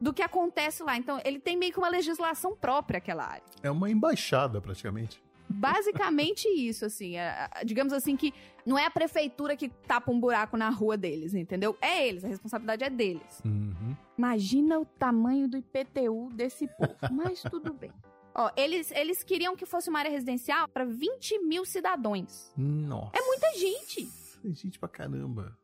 [0.00, 0.96] do que acontece lá.
[0.96, 3.44] Então ele tem meio que uma legislação própria aquela área.
[3.62, 5.22] É uma embaixada, praticamente.
[5.48, 7.16] Basicamente isso, assim.
[7.16, 8.32] é, é, digamos assim que
[8.64, 11.76] não é a prefeitura que tapa um buraco na rua deles, entendeu?
[11.80, 13.42] É eles, a responsabilidade é deles.
[13.44, 13.94] Uhum.
[14.16, 17.92] Imagina o tamanho do IPTU desse povo, mas tudo bem.
[18.34, 22.52] Ó, eles, eles queriam que fosse uma área residencial para 20 mil cidadãos.
[22.56, 23.12] Nossa.
[23.14, 24.08] É muita gente.
[24.44, 25.56] É gente pra caramba.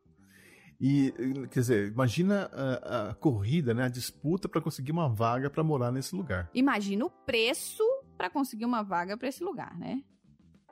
[0.79, 1.13] E,
[1.51, 3.83] quer dizer, imagina a, a corrida, né?
[3.83, 6.49] A disputa pra conseguir uma vaga pra morar nesse lugar.
[6.55, 7.83] Imagina o preço
[8.17, 10.01] para conseguir uma vaga para esse lugar, né?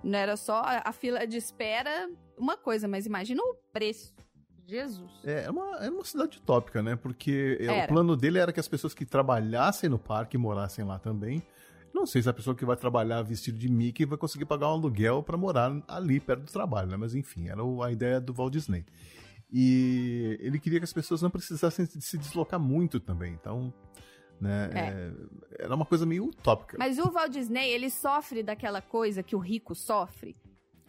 [0.04, 4.14] Não era só a, a fila de espera, uma coisa, mas imagina o preço.
[4.66, 5.12] Jesus.
[5.24, 6.96] É é uma, é uma cidade utópica, né?
[6.96, 7.88] Porque é, o Era.
[7.88, 11.44] plano dele era que as pessoas que trabalhassem no parque morassem lá também.
[12.00, 14.72] Não sei se a pessoa que vai trabalhar vestido de Mickey vai conseguir pagar um
[14.72, 16.96] aluguel pra morar ali perto do trabalho, né?
[16.98, 18.86] Mas enfim, era a ideia do Walt Disney.
[19.52, 23.34] E ele queria que as pessoas não precisassem se deslocar muito também.
[23.34, 23.74] Então,
[24.40, 24.70] né?
[24.74, 25.12] é,
[25.66, 26.78] era uma coisa meio utópica.
[26.80, 30.38] Mas o Walt Disney, ele sofre daquela coisa que o rico sofre,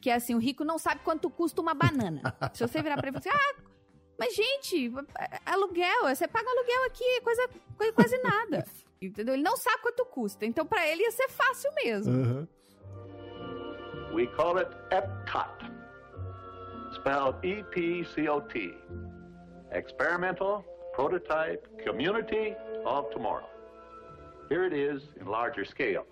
[0.01, 2.23] que é assim, o rico não sabe quanto custa uma banana.
[2.55, 3.63] Se você virar pra ele e falar assim, ah,
[4.19, 8.65] mas gente, é- é aluguel, você paga aluguel aqui, é coisa, coisa quase nada.
[9.03, 9.35] Entendeu?
[9.35, 10.45] Ele não sabe quanto custa.
[10.45, 12.13] Então, pra ele ia ser fácil mesmo.
[12.13, 12.49] Aham.
[14.13, 15.73] We call it EPCOT,
[16.95, 18.75] spelled E P C O T.
[19.73, 23.49] Experimental Prototype Community of Tomorrow.
[24.51, 26.05] Here it is in larger scale.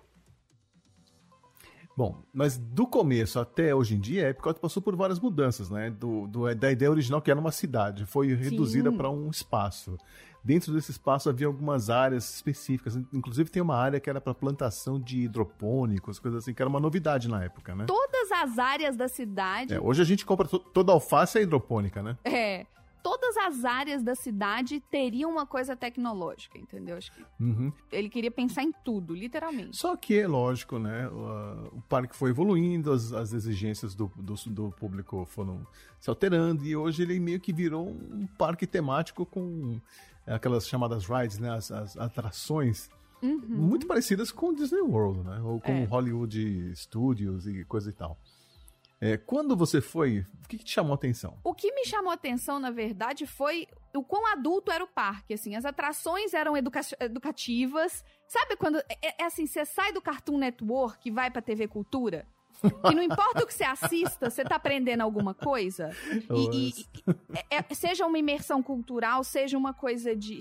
[1.97, 5.89] Bom, mas do começo até hoje em dia, a Epcot passou por várias mudanças, né?
[5.89, 9.97] Do, do- da ideia original que era uma cidade, foi reduzida para um espaço.
[10.43, 14.99] Dentro desse espaço havia algumas áreas específicas, inclusive tem uma área que era para plantação
[14.99, 17.85] de hidropônicos, coisas assim, que era uma novidade na época, né?
[17.85, 19.73] Todas as áreas da cidade.
[19.73, 22.17] É, hoje a gente compra to- toda alface é hidropônica, né?
[22.23, 22.65] É.
[23.01, 26.97] Todas as áreas da cidade teriam uma coisa tecnológica, entendeu?
[26.97, 27.71] Acho que Uhum.
[27.93, 29.77] ele queria pensar em tudo, literalmente.
[29.77, 31.07] Só que, lógico, né?
[31.07, 35.65] O, o parque foi evoluindo, as, as exigências do, do, do público foram
[35.97, 39.79] se alterando, e hoje ele meio que virou um parque temático com
[40.35, 41.49] aquelas chamadas rides, né?
[41.51, 42.89] As, as atrações
[43.21, 45.41] muito parecidas com o Disney World, né?
[45.43, 45.83] Ou com É.
[45.85, 48.17] Hollywood Studios e coisa e tal.
[49.01, 51.37] É, quando você foi, o que, que te chamou a atenção?
[51.43, 53.65] O que me chamou a atenção, na verdade, foi
[53.95, 55.55] o quão adulto era o parque, assim.
[55.55, 58.03] As atrações eram educa- educativas.
[58.27, 58.77] Sabe quando...
[59.01, 62.25] É, é assim, você sai do Cartoon Network e vai pra TV Cultura...
[62.61, 65.95] Que não importa o que você assista, você tá aprendendo alguma coisa.
[66.11, 70.39] E, e- e- é- é- seja uma imersão cultural, seja uma coisa de.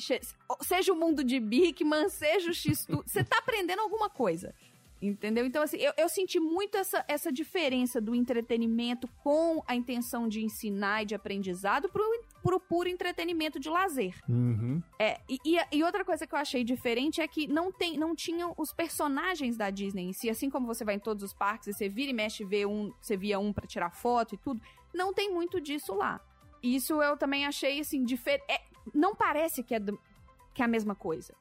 [0.63, 2.87] Seja o mundo de Bigman, seja o X.
[3.07, 4.55] Você tá aprendendo alguma coisa.
[5.01, 5.47] Entendeu?
[5.47, 10.43] Então, assim, eu, eu senti muito essa, essa diferença do entretenimento com a intenção de
[10.45, 12.03] ensinar e de aprendizado pro,
[12.43, 14.17] pro puro entretenimento de lazer.
[14.29, 14.83] Uhum.
[14.99, 18.13] É, e, e- e outra coisa que eu achei diferente é que não, tem, não
[18.15, 21.69] tinham os personagens da Disney em si, assim como você vai em todos os parques
[21.69, 24.39] e você vira e mexe e vê um, você via um pra tirar foto e
[24.39, 24.61] tudo,
[24.93, 26.21] não tem muito disso lá.
[26.61, 28.43] Isso eu também achei, assim, diferente.
[28.93, 30.01] não parece que é, do-
[30.53, 31.33] que é a mesma coisa.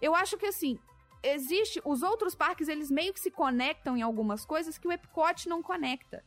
[0.00, 0.78] Eu acho que, assim,
[1.22, 1.80] existe.
[1.84, 5.62] Os outros parques, eles meio que se conectam em algumas coisas que o Epcot não
[5.62, 6.24] conecta.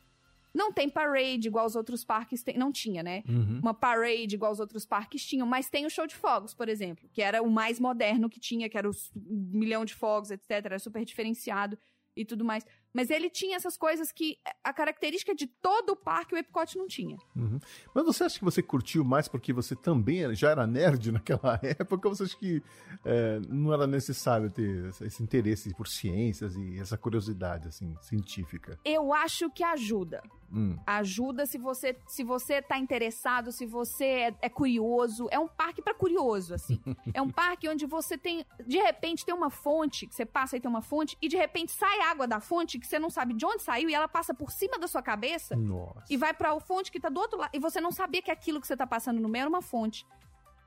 [0.53, 2.57] Não tem parade igual os outros parques têm.
[2.57, 3.23] Não tinha, né?
[3.27, 3.59] Uhum.
[3.61, 7.09] uma parade igual os outros parques tinham, mas tem o show de fogos, por exemplo,
[7.11, 10.79] que era o mais moderno que tinha, que era o milhão de fogos, etc, era
[10.79, 11.77] super diferenciado
[12.15, 12.65] e tudo mais.
[12.95, 16.87] Mas ele tinha essas coisas que a característica de todo o parque o Epcot não
[16.87, 17.17] tinha.
[17.35, 17.59] Uhum.
[17.93, 22.07] Mas você acha que você curtiu mais porque você também já era nerd naquela época?
[22.07, 22.63] Ou você acha que
[23.03, 28.79] é, não era necessário ter esse- esse interesse por ciências e essa curiosidade, assim, científica?
[28.85, 30.23] Eu acho que ajuda.
[30.53, 30.77] Hum.
[30.85, 35.27] Ajuda se você se você tá interessado, se você é, é curioso.
[35.31, 36.79] É um parque pra curioso, assim.
[37.13, 38.45] é um parque onde você tem.
[38.65, 41.71] De repente tem uma fonte, que você passa e tem uma fonte, e de repente
[41.71, 44.51] sai água da fonte que você não sabe de onde saiu e ela passa por
[44.51, 46.03] cima da sua cabeça Nossa.
[46.09, 47.51] e vai pra fonte que tá do outro lado.
[47.53, 50.05] E você não sabia que aquilo que você tá passando no meio era uma fonte.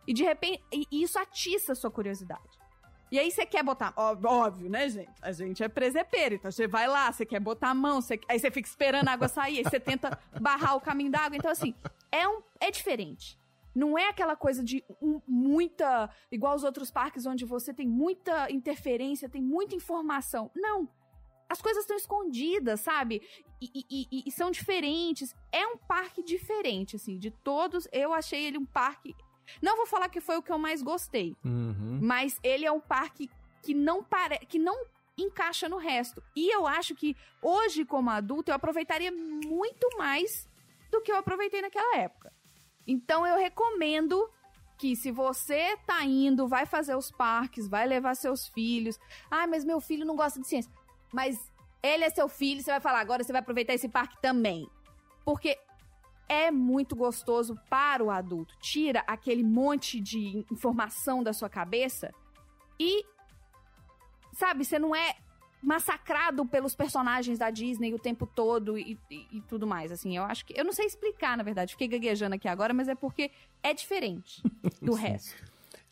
[0.06, 0.62] E de repente.
[0.72, 2.42] E, isso atiça a sua curiosidade.
[3.10, 3.92] E aí você quer botar.
[3.96, 5.10] Óbvio, né, gente?
[5.22, 6.34] A gente é presepeiro.
[6.34, 9.12] Então você vai lá, você quer botar a mão, você- aí você fica esperando a
[9.12, 11.36] água sair, aí você tenta barrar o caminho da água.
[11.36, 11.74] Então, assim,
[12.12, 13.38] é, um, é diferente.
[13.74, 16.10] Não é aquela coisa de um- muita.
[16.32, 20.50] igual os outros parques onde você tem muita interferência, tem muita informação.
[20.54, 20.88] Não.
[21.48, 23.22] As coisas estão escondidas, sabe?
[23.60, 25.34] E, e- e- e são diferentes.
[25.50, 27.18] É um parque diferente, assim.
[27.18, 29.14] De todos, eu achei ele um parque.
[29.62, 31.34] Não vou falar que foi o que eu mais gostei.
[31.44, 31.98] Uhum.
[32.02, 33.30] Mas ele é um parque
[33.62, 34.38] que não pare...
[34.46, 34.76] que não
[35.16, 36.22] encaixa no resto.
[36.36, 40.46] E eu acho que hoje, como adulto, eu aproveitaria muito mais
[40.90, 42.32] do que eu aproveitei naquela época.
[42.86, 44.28] Então eu recomendo
[44.78, 48.96] que se você tá indo, vai fazer os parques, vai levar seus filhos.
[49.30, 50.70] Ah, mas meu filho não gosta de ciência.
[51.12, 51.38] Mas
[51.82, 54.68] ele é seu filho, você vai falar, agora você vai aproveitar esse parque também.
[55.24, 55.58] Porque
[56.28, 58.54] é muito gostoso para o adulto.
[58.60, 62.12] Tira aquele monte de informação da sua cabeça
[62.78, 63.04] e,
[64.32, 65.16] sabe, você não é
[65.62, 69.90] massacrado pelos personagens da Disney o tempo todo e, e- e tudo mais.
[69.90, 70.54] Assim, eu acho que.
[70.58, 71.72] Eu não sei explicar, na verdade.
[71.72, 73.30] Fiquei gaguejando aqui agora, mas é porque
[73.62, 74.40] é diferente
[74.80, 75.34] do resto.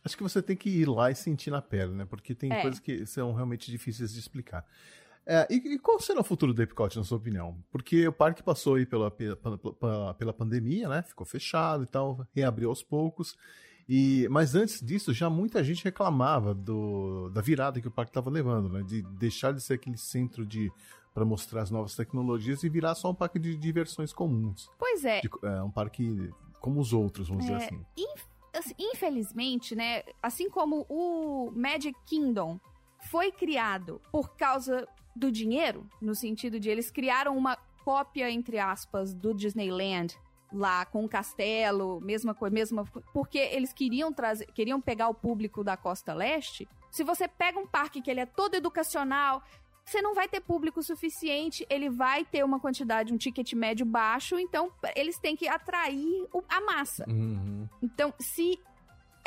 [0.05, 2.05] Acho que você tem que ir lá e sentir na pele, né?
[2.05, 2.63] Porque tem É.
[2.63, 4.65] coisas que são realmente difíceis de explicar.
[5.27, 7.59] É, e, e qual será o futuro do Epcot, na sua opinião?
[7.71, 11.03] Porque o parque passou aí pela, pela, pela- pandemia, né?
[11.03, 13.37] Ficou fechado e tal, reabriu aos poucos.
[13.89, 18.31] E, mas antes disso, já muita gente reclamava do, da virada que o parque estava
[18.31, 18.83] levando, né?
[18.83, 20.71] De deixar de ser aquele centro de
[21.13, 24.71] para mostrar as novas tecnologias e virar só um parque de diversões comuns.
[24.79, 27.87] Pois é, De- é, um parque como os outros, vamos dizer É, assim.
[28.55, 32.61] assim, infelizmente, né, assim como o Magic Kingdom
[33.11, 34.87] foi criado por causa
[35.17, 40.17] do dinheiro, no sentido de eles criaram uma cópia, entre aspas, do Disneyland
[40.53, 45.65] lá com o castelo, mesma coisa, mesma porque eles queriam trazer, queriam pegar o público
[45.65, 46.69] da costa leste.
[46.91, 49.43] Se você pega um parque que ele é todo educacional,
[49.85, 54.39] você não vai ter público suficiente, ele vai ter uma quantidade, um ticket médio baixo,
[54.39, 57.05] então eles têm que atrair a massa.
[57.09, 57.69] Uhum.
[57.81, 58.59] Então, se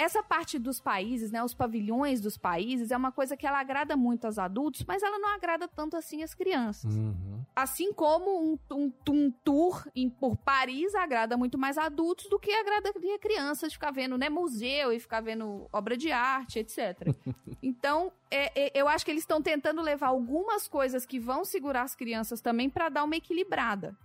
[0.02, 3.98] essa parte dos países, né, os pavilhões dos países, é uma coisa que ela agrada
[3.98, 6.96] muito aos adultos, mas ela não agrada tanto assim às crianças.
[6.96, 7.44] Uhum.
[7.56, 12.52] Assim como um, um- um tour em- por Paris agrada muito mais adultos do que
[12.52, 16.78] agradaria crianças ficar vendo né, museu e ficar vendo obra de arte, etc.
[17.62, 21.82] então, é- é- eu acho que eles estão tentando levar algumas coisas que vão segurar
[21.82, 23.96] as crianças também para dar uma equilibrada.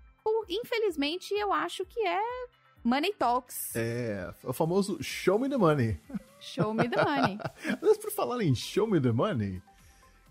[0.48, 2.20] Infelizmente, eu acho que é
[2.84, 3.74] Money Talks.
[3.74, 5.98] É, o famoso Show Me the Money.
[6.38, 7.38] Show me the money.
[7.80, 9.62] Mas por falar em Show Me the Money,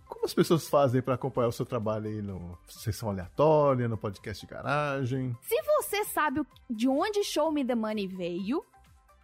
[0.07, 4.45] como as pessoas fazem para acompanhar o seu trabalho aí no Sessão Aleatória, no podcast
[4.45, 5.35] de garagem?
[5.41, 8.63] Se você sabe de onde Show Me the Money veio,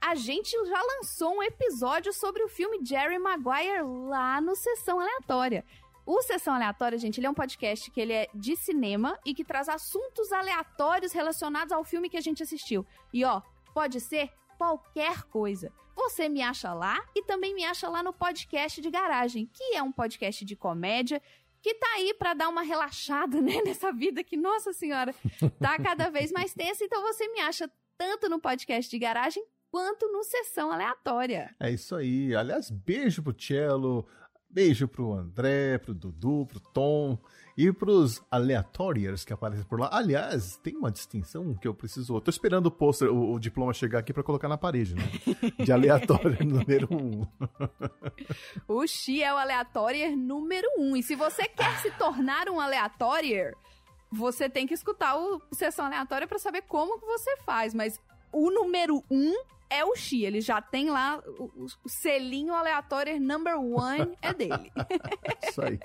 [0.02, 5.64] a gente já lançou um episódio sobre o filme Jerry Maguire lá no Sessão Aleatória.
[6.12, 9.45] O Sessão Aleatória, gente, ele é um podcast que ele é de cinema e que
[9.45, 12.84] traz assuntos aleatórios relacionados ao filme que a gente assistiu.
[13.14, 13.43] E ó,
[13.76, 15.72] pode ser qualquer coisa.
[15.95, 19.84] Você me acha lá e também me acha lá no podcast de garagem, que é
[19.84, 21.22] um podcast de comédia
[21.62, 25.14] que tá aí pra dar uma relaxada, né, nessa vida que, nossa senhora,
[25.60, 26.84] tá cada vez mais tensa.
[26.84, 31.55] Então você me acha tanto no podcast de garagem quanto no Sessão Aleatória.
[31.60, 32.36] É isso aí.
[32.36, 34.07] Aliás, beijo pro Cello,
[34.50, 37.18] beijo pro André, pro Dudu, pro Tom
[37.58, 39.89] e pros aleatórios que aparecem por lá.
[39.91, 42.16] Aliás, tem uma distinção que eu preciso.
[42.16, 45.04] Eu tô esperando o pôster, o, o diploma chegar aqui pra colocar na parede, né?
[45.64, 47.26] De aleatório número um.
[48.68, 50.95] O Xi é o aleatório número um.
[50.95, 53.56] E se você quer se tornar um aleatório,
[54.12, 57.74] você tem que escutar o Sessão Aleatória pra saber como que você faz.
[57.74, 58.00] Mas
[58.32, 59.34] o número um
[59.70, 60.24] é o Xi.
[60.26, 64.72] Ele já tem lá o, o- selinho aleatório number one é dele.
[65.47, 65.80] Isso aí.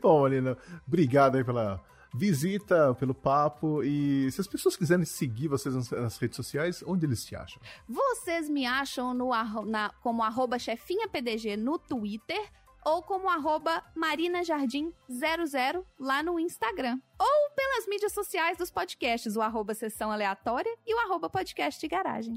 [0.00, 1.82] Bom, Marina, obrigado aí pela
[2.14, 3.82] visita, pelo papo.
[3.82, 7.60] E se as pessoas quiserem seguir vocês nas, redes sociais, onde eles te acham?
[7.88, 9.30] Vocês me acham no,
[9.66, 12.40] na- como arroba chefinhapdg no Twitter
[12.86, 17.00] ou como arroba marinajardim00 lá no Instagram.
[17.18, 21.88] Ou pelas mídias sociais dos podcasts, o arroba sessão aleatória e o arroba podcast de
[21.88, 22.36] garagem.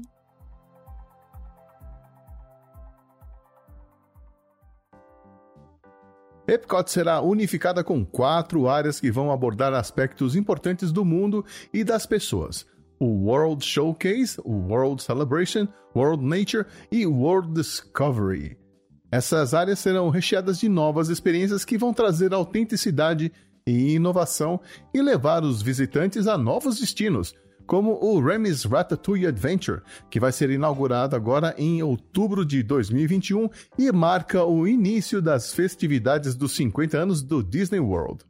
[6.48, 11.44] Epcot será unificada com quatro áreas que vão abordar aspectos importantes do mundo
[11.74, 12.66] e das pessoas:
[12.98, 18.56] o World Showcase, o World Celebration, World Nature e World Discovery.
[19.12, 23.30] Essas áreas serão recheadas de novas experiências que vão trazer autenticidade
[23.66, 24.58] e inovação
[24.94, 27.34] e levar os visitantes a novos destinos,
[27.68, 33.48] como o Remy's Ratatouille Adventure, que vai ser inaugurado agora em outubro de 2021
[33.78, 38.24] e marca o início das festividades dos 50 anos do Disney World.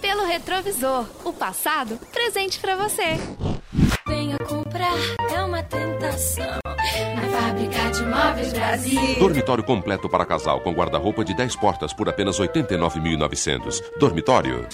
[0.00, 3.18] Pelo retrovisor, o passado presente pra você.
[4.10, 4.96] Venha comprar,
[5.32, 6.58] é uma tentação.
[7.14, 9.18] Na fábrica de móveis Brasil.
[9.20, 13.80] Dormitório completo para casal com guarda-roupa de 10 portas por apenas 89.900.
[14.00, 14.66] Dormitório.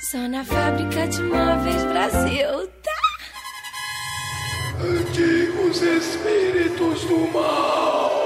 [0.00, 2.68] Só na fábrica de móveis Brasil.
[2.82, 2.90] Tá?
[4.84, 8.20] Antigos espíritos do mal,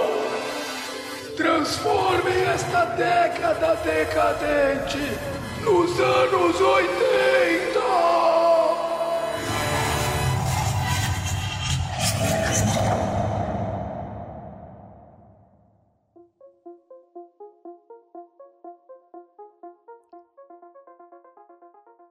[1.37, 5.19] transformem esta década decadente
[5.63, 7.80] nos anos 80.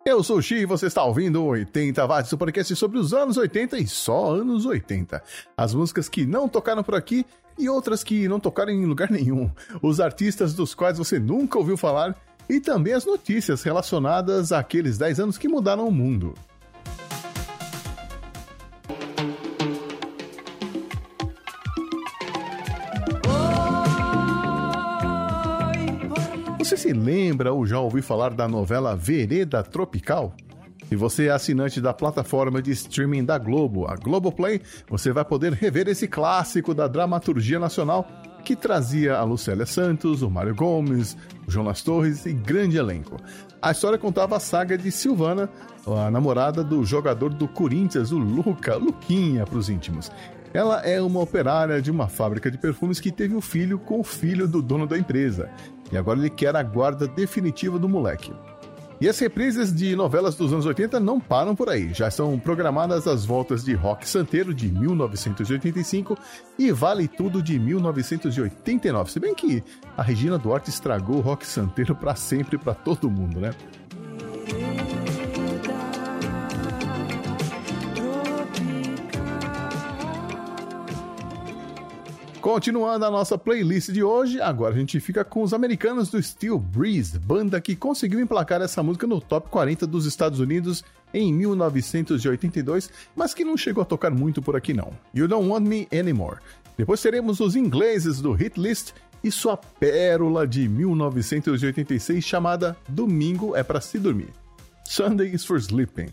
[0.09, 3.13] Eu sou o Xi e você está ouvindo o 80 Watts, o podcast sobre os
[3.13, 5.21] anos 80 e só anos 80.
[5.55, 7.25] As músicas que não tocaram por aqui
[7.59, 9.51] e outras que não tocaram em lugar nenhum.
[9.81, 12.15] Os artistas dos quais você nunca ouviu falar
[12.49, 16.33] e também as notícias relacionadas àqueles 10 anos que mudaram o mundo.
[26.69, 30.35] Você se lembra ou já ouviu falar da novela Vereda Tropical?
[30.87, 35.51] Se você é assinante da plataforma de streaming da Globo, a Globoplay, você vai poder
[35.53, 38.07] rever esse clássico da dramaturgia nacional
[38.45, 41.17] que trazia a Lucélia Santos, o Mário Gomes,
[41.47, 43.17] o Jonas Torres e grande elenco.
[43.59, 45.49] A história contava a saga de Silvana,
[45.87, 50.11] a namorada do jogador do Corinthians, o Luca, Luquinha para os íntimos.
[50.53, 54.03] Ela é uma operária de uma fábrica de perfumes que teve o filho com o
[54.03, 55.49] filho do dono da empresa.
[55.91, 58.33] E agora ele quer a guarda definitiva do moleque.
[59.01, 61.93] E as reprises de novelas dos anos 80 não param por aí.
[61.93, 66.17] Já são programadas as voltas de Rock Santeiro de 1985
[66.57, 69.09] e Vale Tudo de 1989.
[69.09, 69.63] Se bem que
[69.95, 73.51] a Regina Duarte estragou o Rock Santeiro para sempre para todo mundo, né?
[82.49, 86.57] Continuando a nossa playlist de hoje, agora a gente fica com os americanos do Steel
[86.57, 90.83] Breeze, banda que conseguiu emplacar essa música no top 40 dos Estados Unidos
[91.13, 94.91] em 1982, mas que não chegou a tocar muito por aqui não.
[95.13, 96.39] You Don't Want Me Anymore.
[96.75, 98.93] Depois teremos os ingleses do Hit List
[99.23, 104.33] e sua pérola de 1986 chamada Domingo é para se dormir.
[104.85, 106.09] Sunday is for Sleeping.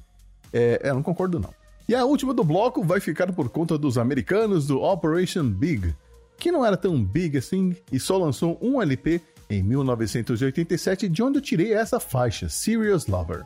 [0.52, 1.54] É, eu não concordo não.
[1.88, 5.94] E a última do bloco vai ficar por conta dos americanos do Operation Big,
[6.38, 11.38] que não era tão big assim e só lançou um LP em 1987, de onde
[11.38, 13.44] eu tirei essa faixa, Serious Lover.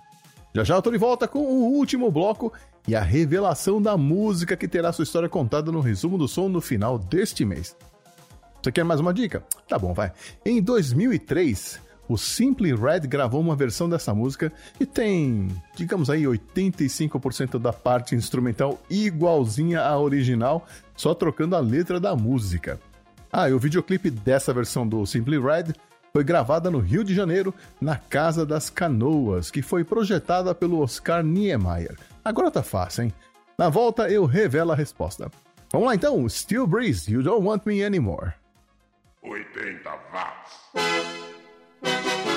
[0.55, 2.53] Já já eu tô de volta com o último bloco
[2.89, 6.61] e a revelação da música que terá sua história contada no resumo do som no
[6.61, 7.77] final deste mês.
[8.63, 9.45] Você quer mais uma dica?
[9.69, 10.13] Tá bom, vai.
[10.45, 11.81] Em 2003,
[12.11, 18.17] o Simply Red gravou uma versão dessa música e tem, digamos aí, 85% da parte
[18.17, 22.81] instrumental igualzinha à original, só trocando a letra da música.
[23.33, 25.73] Ah, e o videoclipe dessa versão do Simply Red
[26.13, 31.23] foi gravada no Rio de Janeiro, na Casa das Canoas, que foi projetada pelo Oscar
[31.23, 31.97] Niemeyer.
[32.25, 33.15] Agora tá fácil, hein?
[33.57, 35.31] Na volta eu revelo a resposta.
[35.71, 38.33] Vamos lá então, Steel Breeze, You Don't Want Me Anymore.
[39.23, 41.40] 80 watts.
[41.83, 42.30] Undecided, don't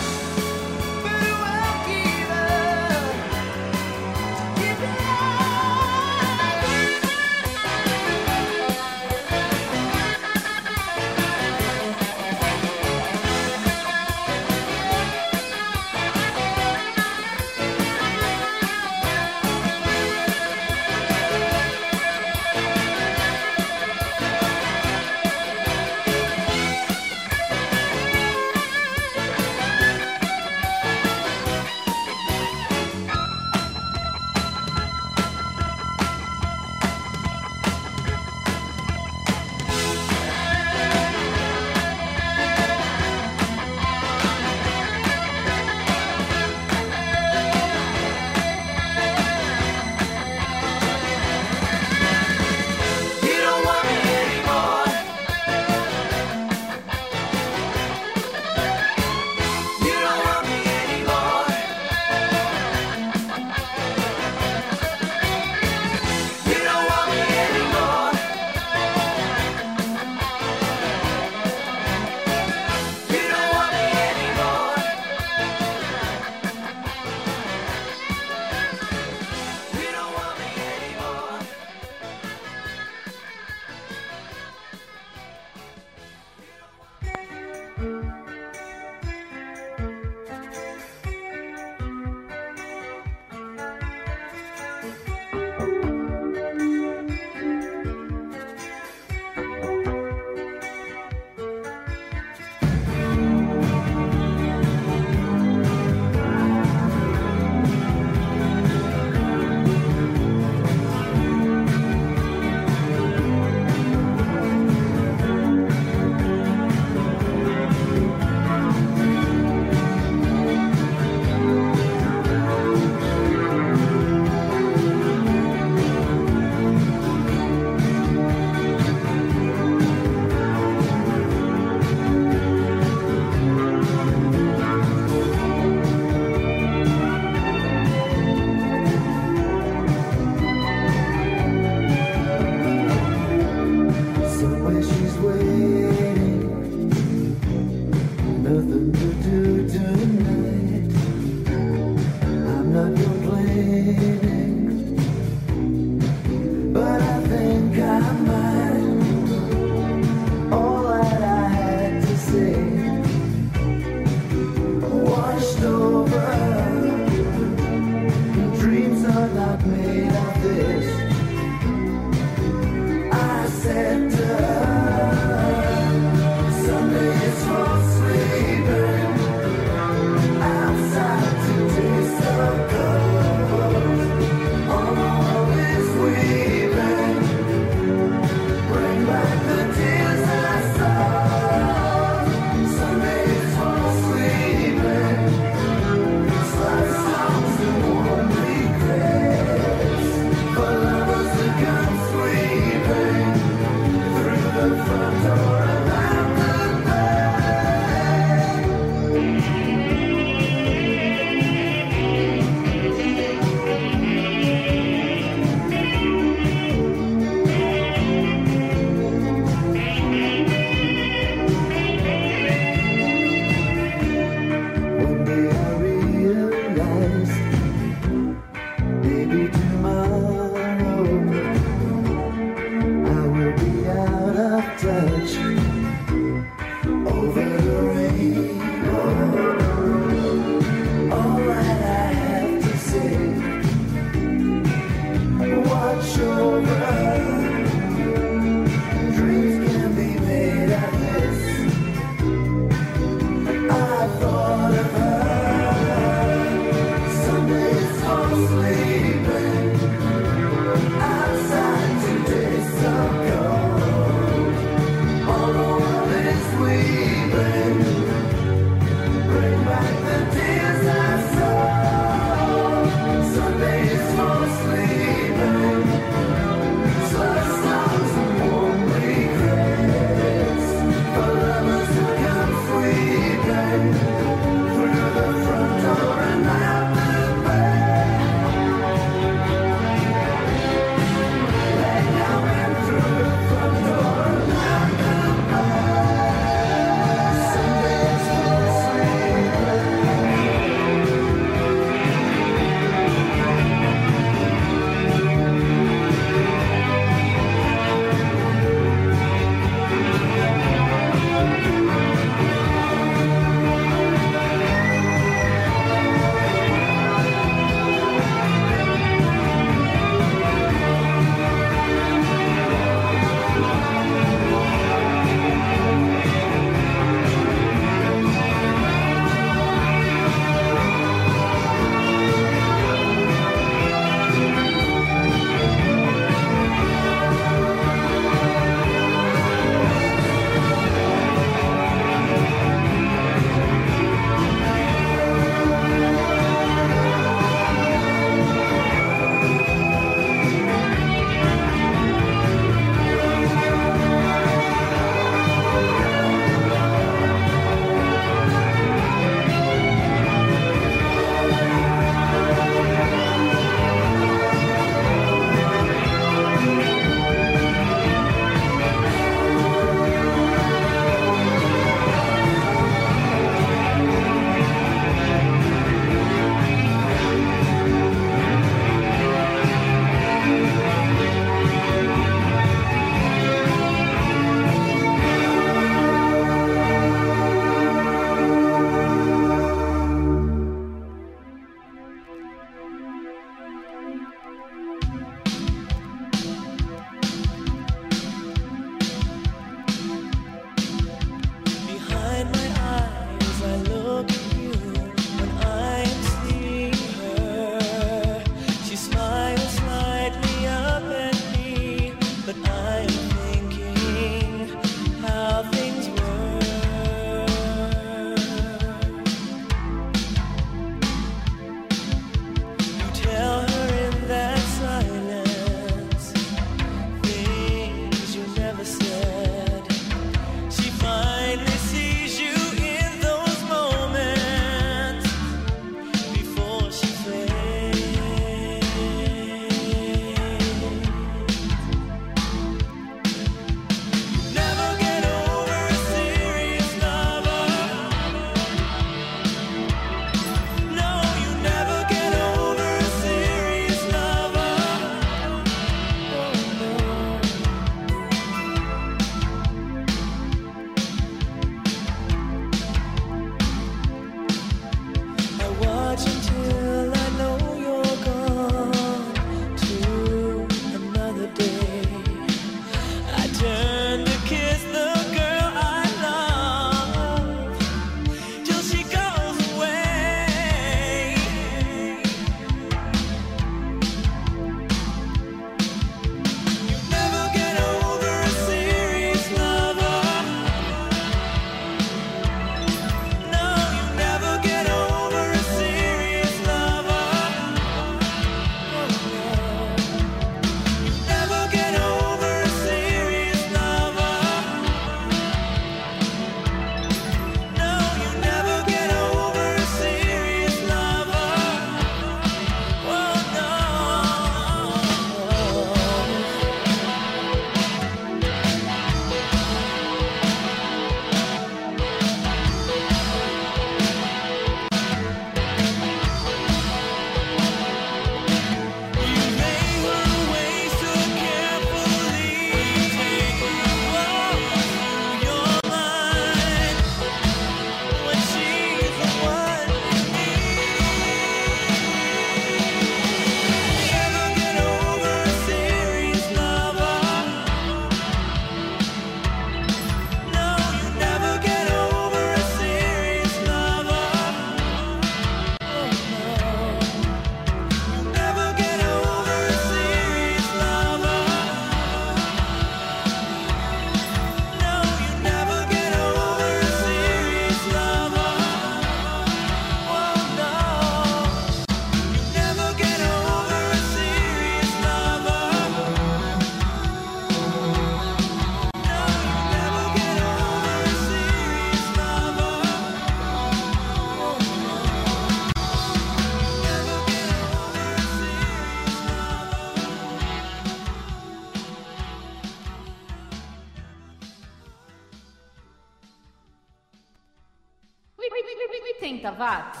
[599.42, 600.00] 80 watts.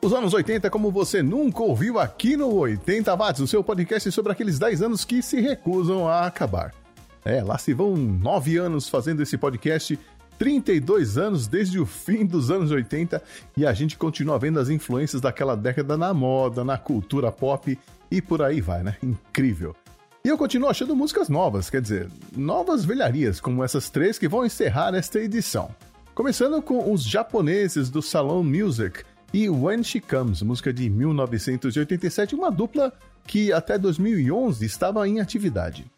[0.00, 4.32] Os anos 80 como você nunca ouviu aqui no 80 Watts, o seu podcast sobre
[4.32, 6.72] aqueles 10 anos que se recusam a acabar.
[7.24, 9.98] É, lá se vão 9 anos fazendo esse podcast,
[10.38, 13.20] 32 anos desde o fim dos anos 80
[13.56, 17.78] e a gente continua vendo as influências daquela década na moda, na cultura pop
[18.10, 18.96] e por aí vai, né?
[19.02, 19.74] Incrível.
[20.24, 24.46] E eu continuo achando músicas novas, quer dizer, novas velharias, como essas três que vão
[24.46, 25.74] encerrar esta edição.
[26.18, 32.50] Começando com os japoneses do Salon Music e When She Comes, música de 1987, uma
[32.50, 32.92] dupla
[33.24, 35.88] que até 2011 estava em atividade.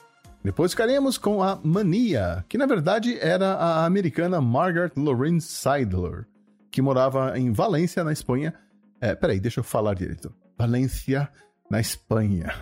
[0.44, 6.26] Depois ficaremos com a Mania, que na verdade era a americana Margaret Lorraine Seidler,
[6.70, 8.52] que morava em Valência, na Espanha.
[9.00, 10.30] É, peraí, deixa eu falar direito.
[10.58, 11.30] Valência,
[11.70, 12.54] na Espanha.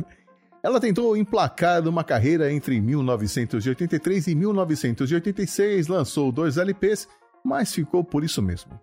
[0.62, 7.09] Ela tentou emplacar uma carreira entre 1983 e 1986, lançou dois LPs,
[7.44, 8.78] mas ficou por isso mesmo.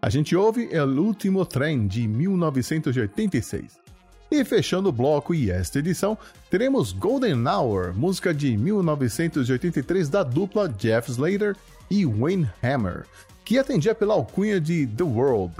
[0.00, 3.78] A gente ouve El Último Trem de 1986.
[4.30, 6.18] E fechando o bloco e esta edição,
[6.50, 11.56] teremos Golden Hour, música de 1983 da dupla Jeff Slater
[11.90, 13.06] e Wayne Hammer,
[13.44, 15.54] que atendia pela alcunha de The World.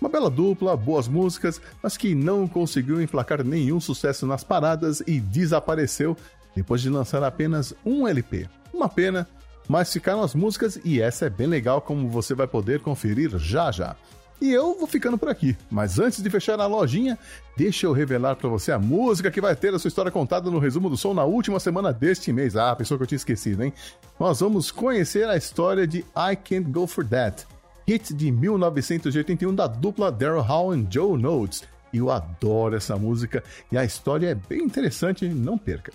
[0.00, 5.20] Uma bela dupla, boas músicas, mas que não conseguiu emplacar nenhum sucesso nas paradas e
[5.20, 6.16] desapareceu
[6.54, 8.48] depois de lançar apenas um LP.
[8.72, 9.28] Uma pena,
[9.70, 13.70] mas ficaram as músicas e essa é bem legal como você vai poder conferir já
[13.70, 13.94] já.
[14.40, 17.16] E eu vou ficando por aqui, mas antes de fechar a lojinha,
[17.56, 20.58] deixa eu revelar para você a música que vai ter a sua história contada no
[20.58, 22.56] resumo do som na última semana deste mês.
[22.56, 23.72] Ah, pessoa que eu tinha esquecido, hein?
[24.18, 27.46] Nós vamos conhecer a história de I Can't Go For That,
[27.86, 31.62] hit de 1981 da dupla Daryl Hall e Joe Notes.
[31.94, 35.92] Eu adoro essa música e a história é bem interessante, não perca.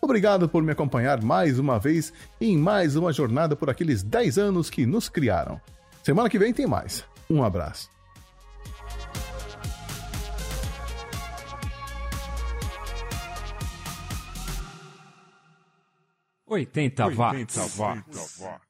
[0.00, 4.70] Obrigado por me acompanhar mais uma vez em mais uma jornada por aqueles 10 anos
[4.70, 5.60] que nos criaram.
[6.02, 7.04] Semana que vem tem mais.
[7.28, 7.90] Um abraço.
[16.46, 17.54] Oitenta watts.
[17.54, 18.69] しお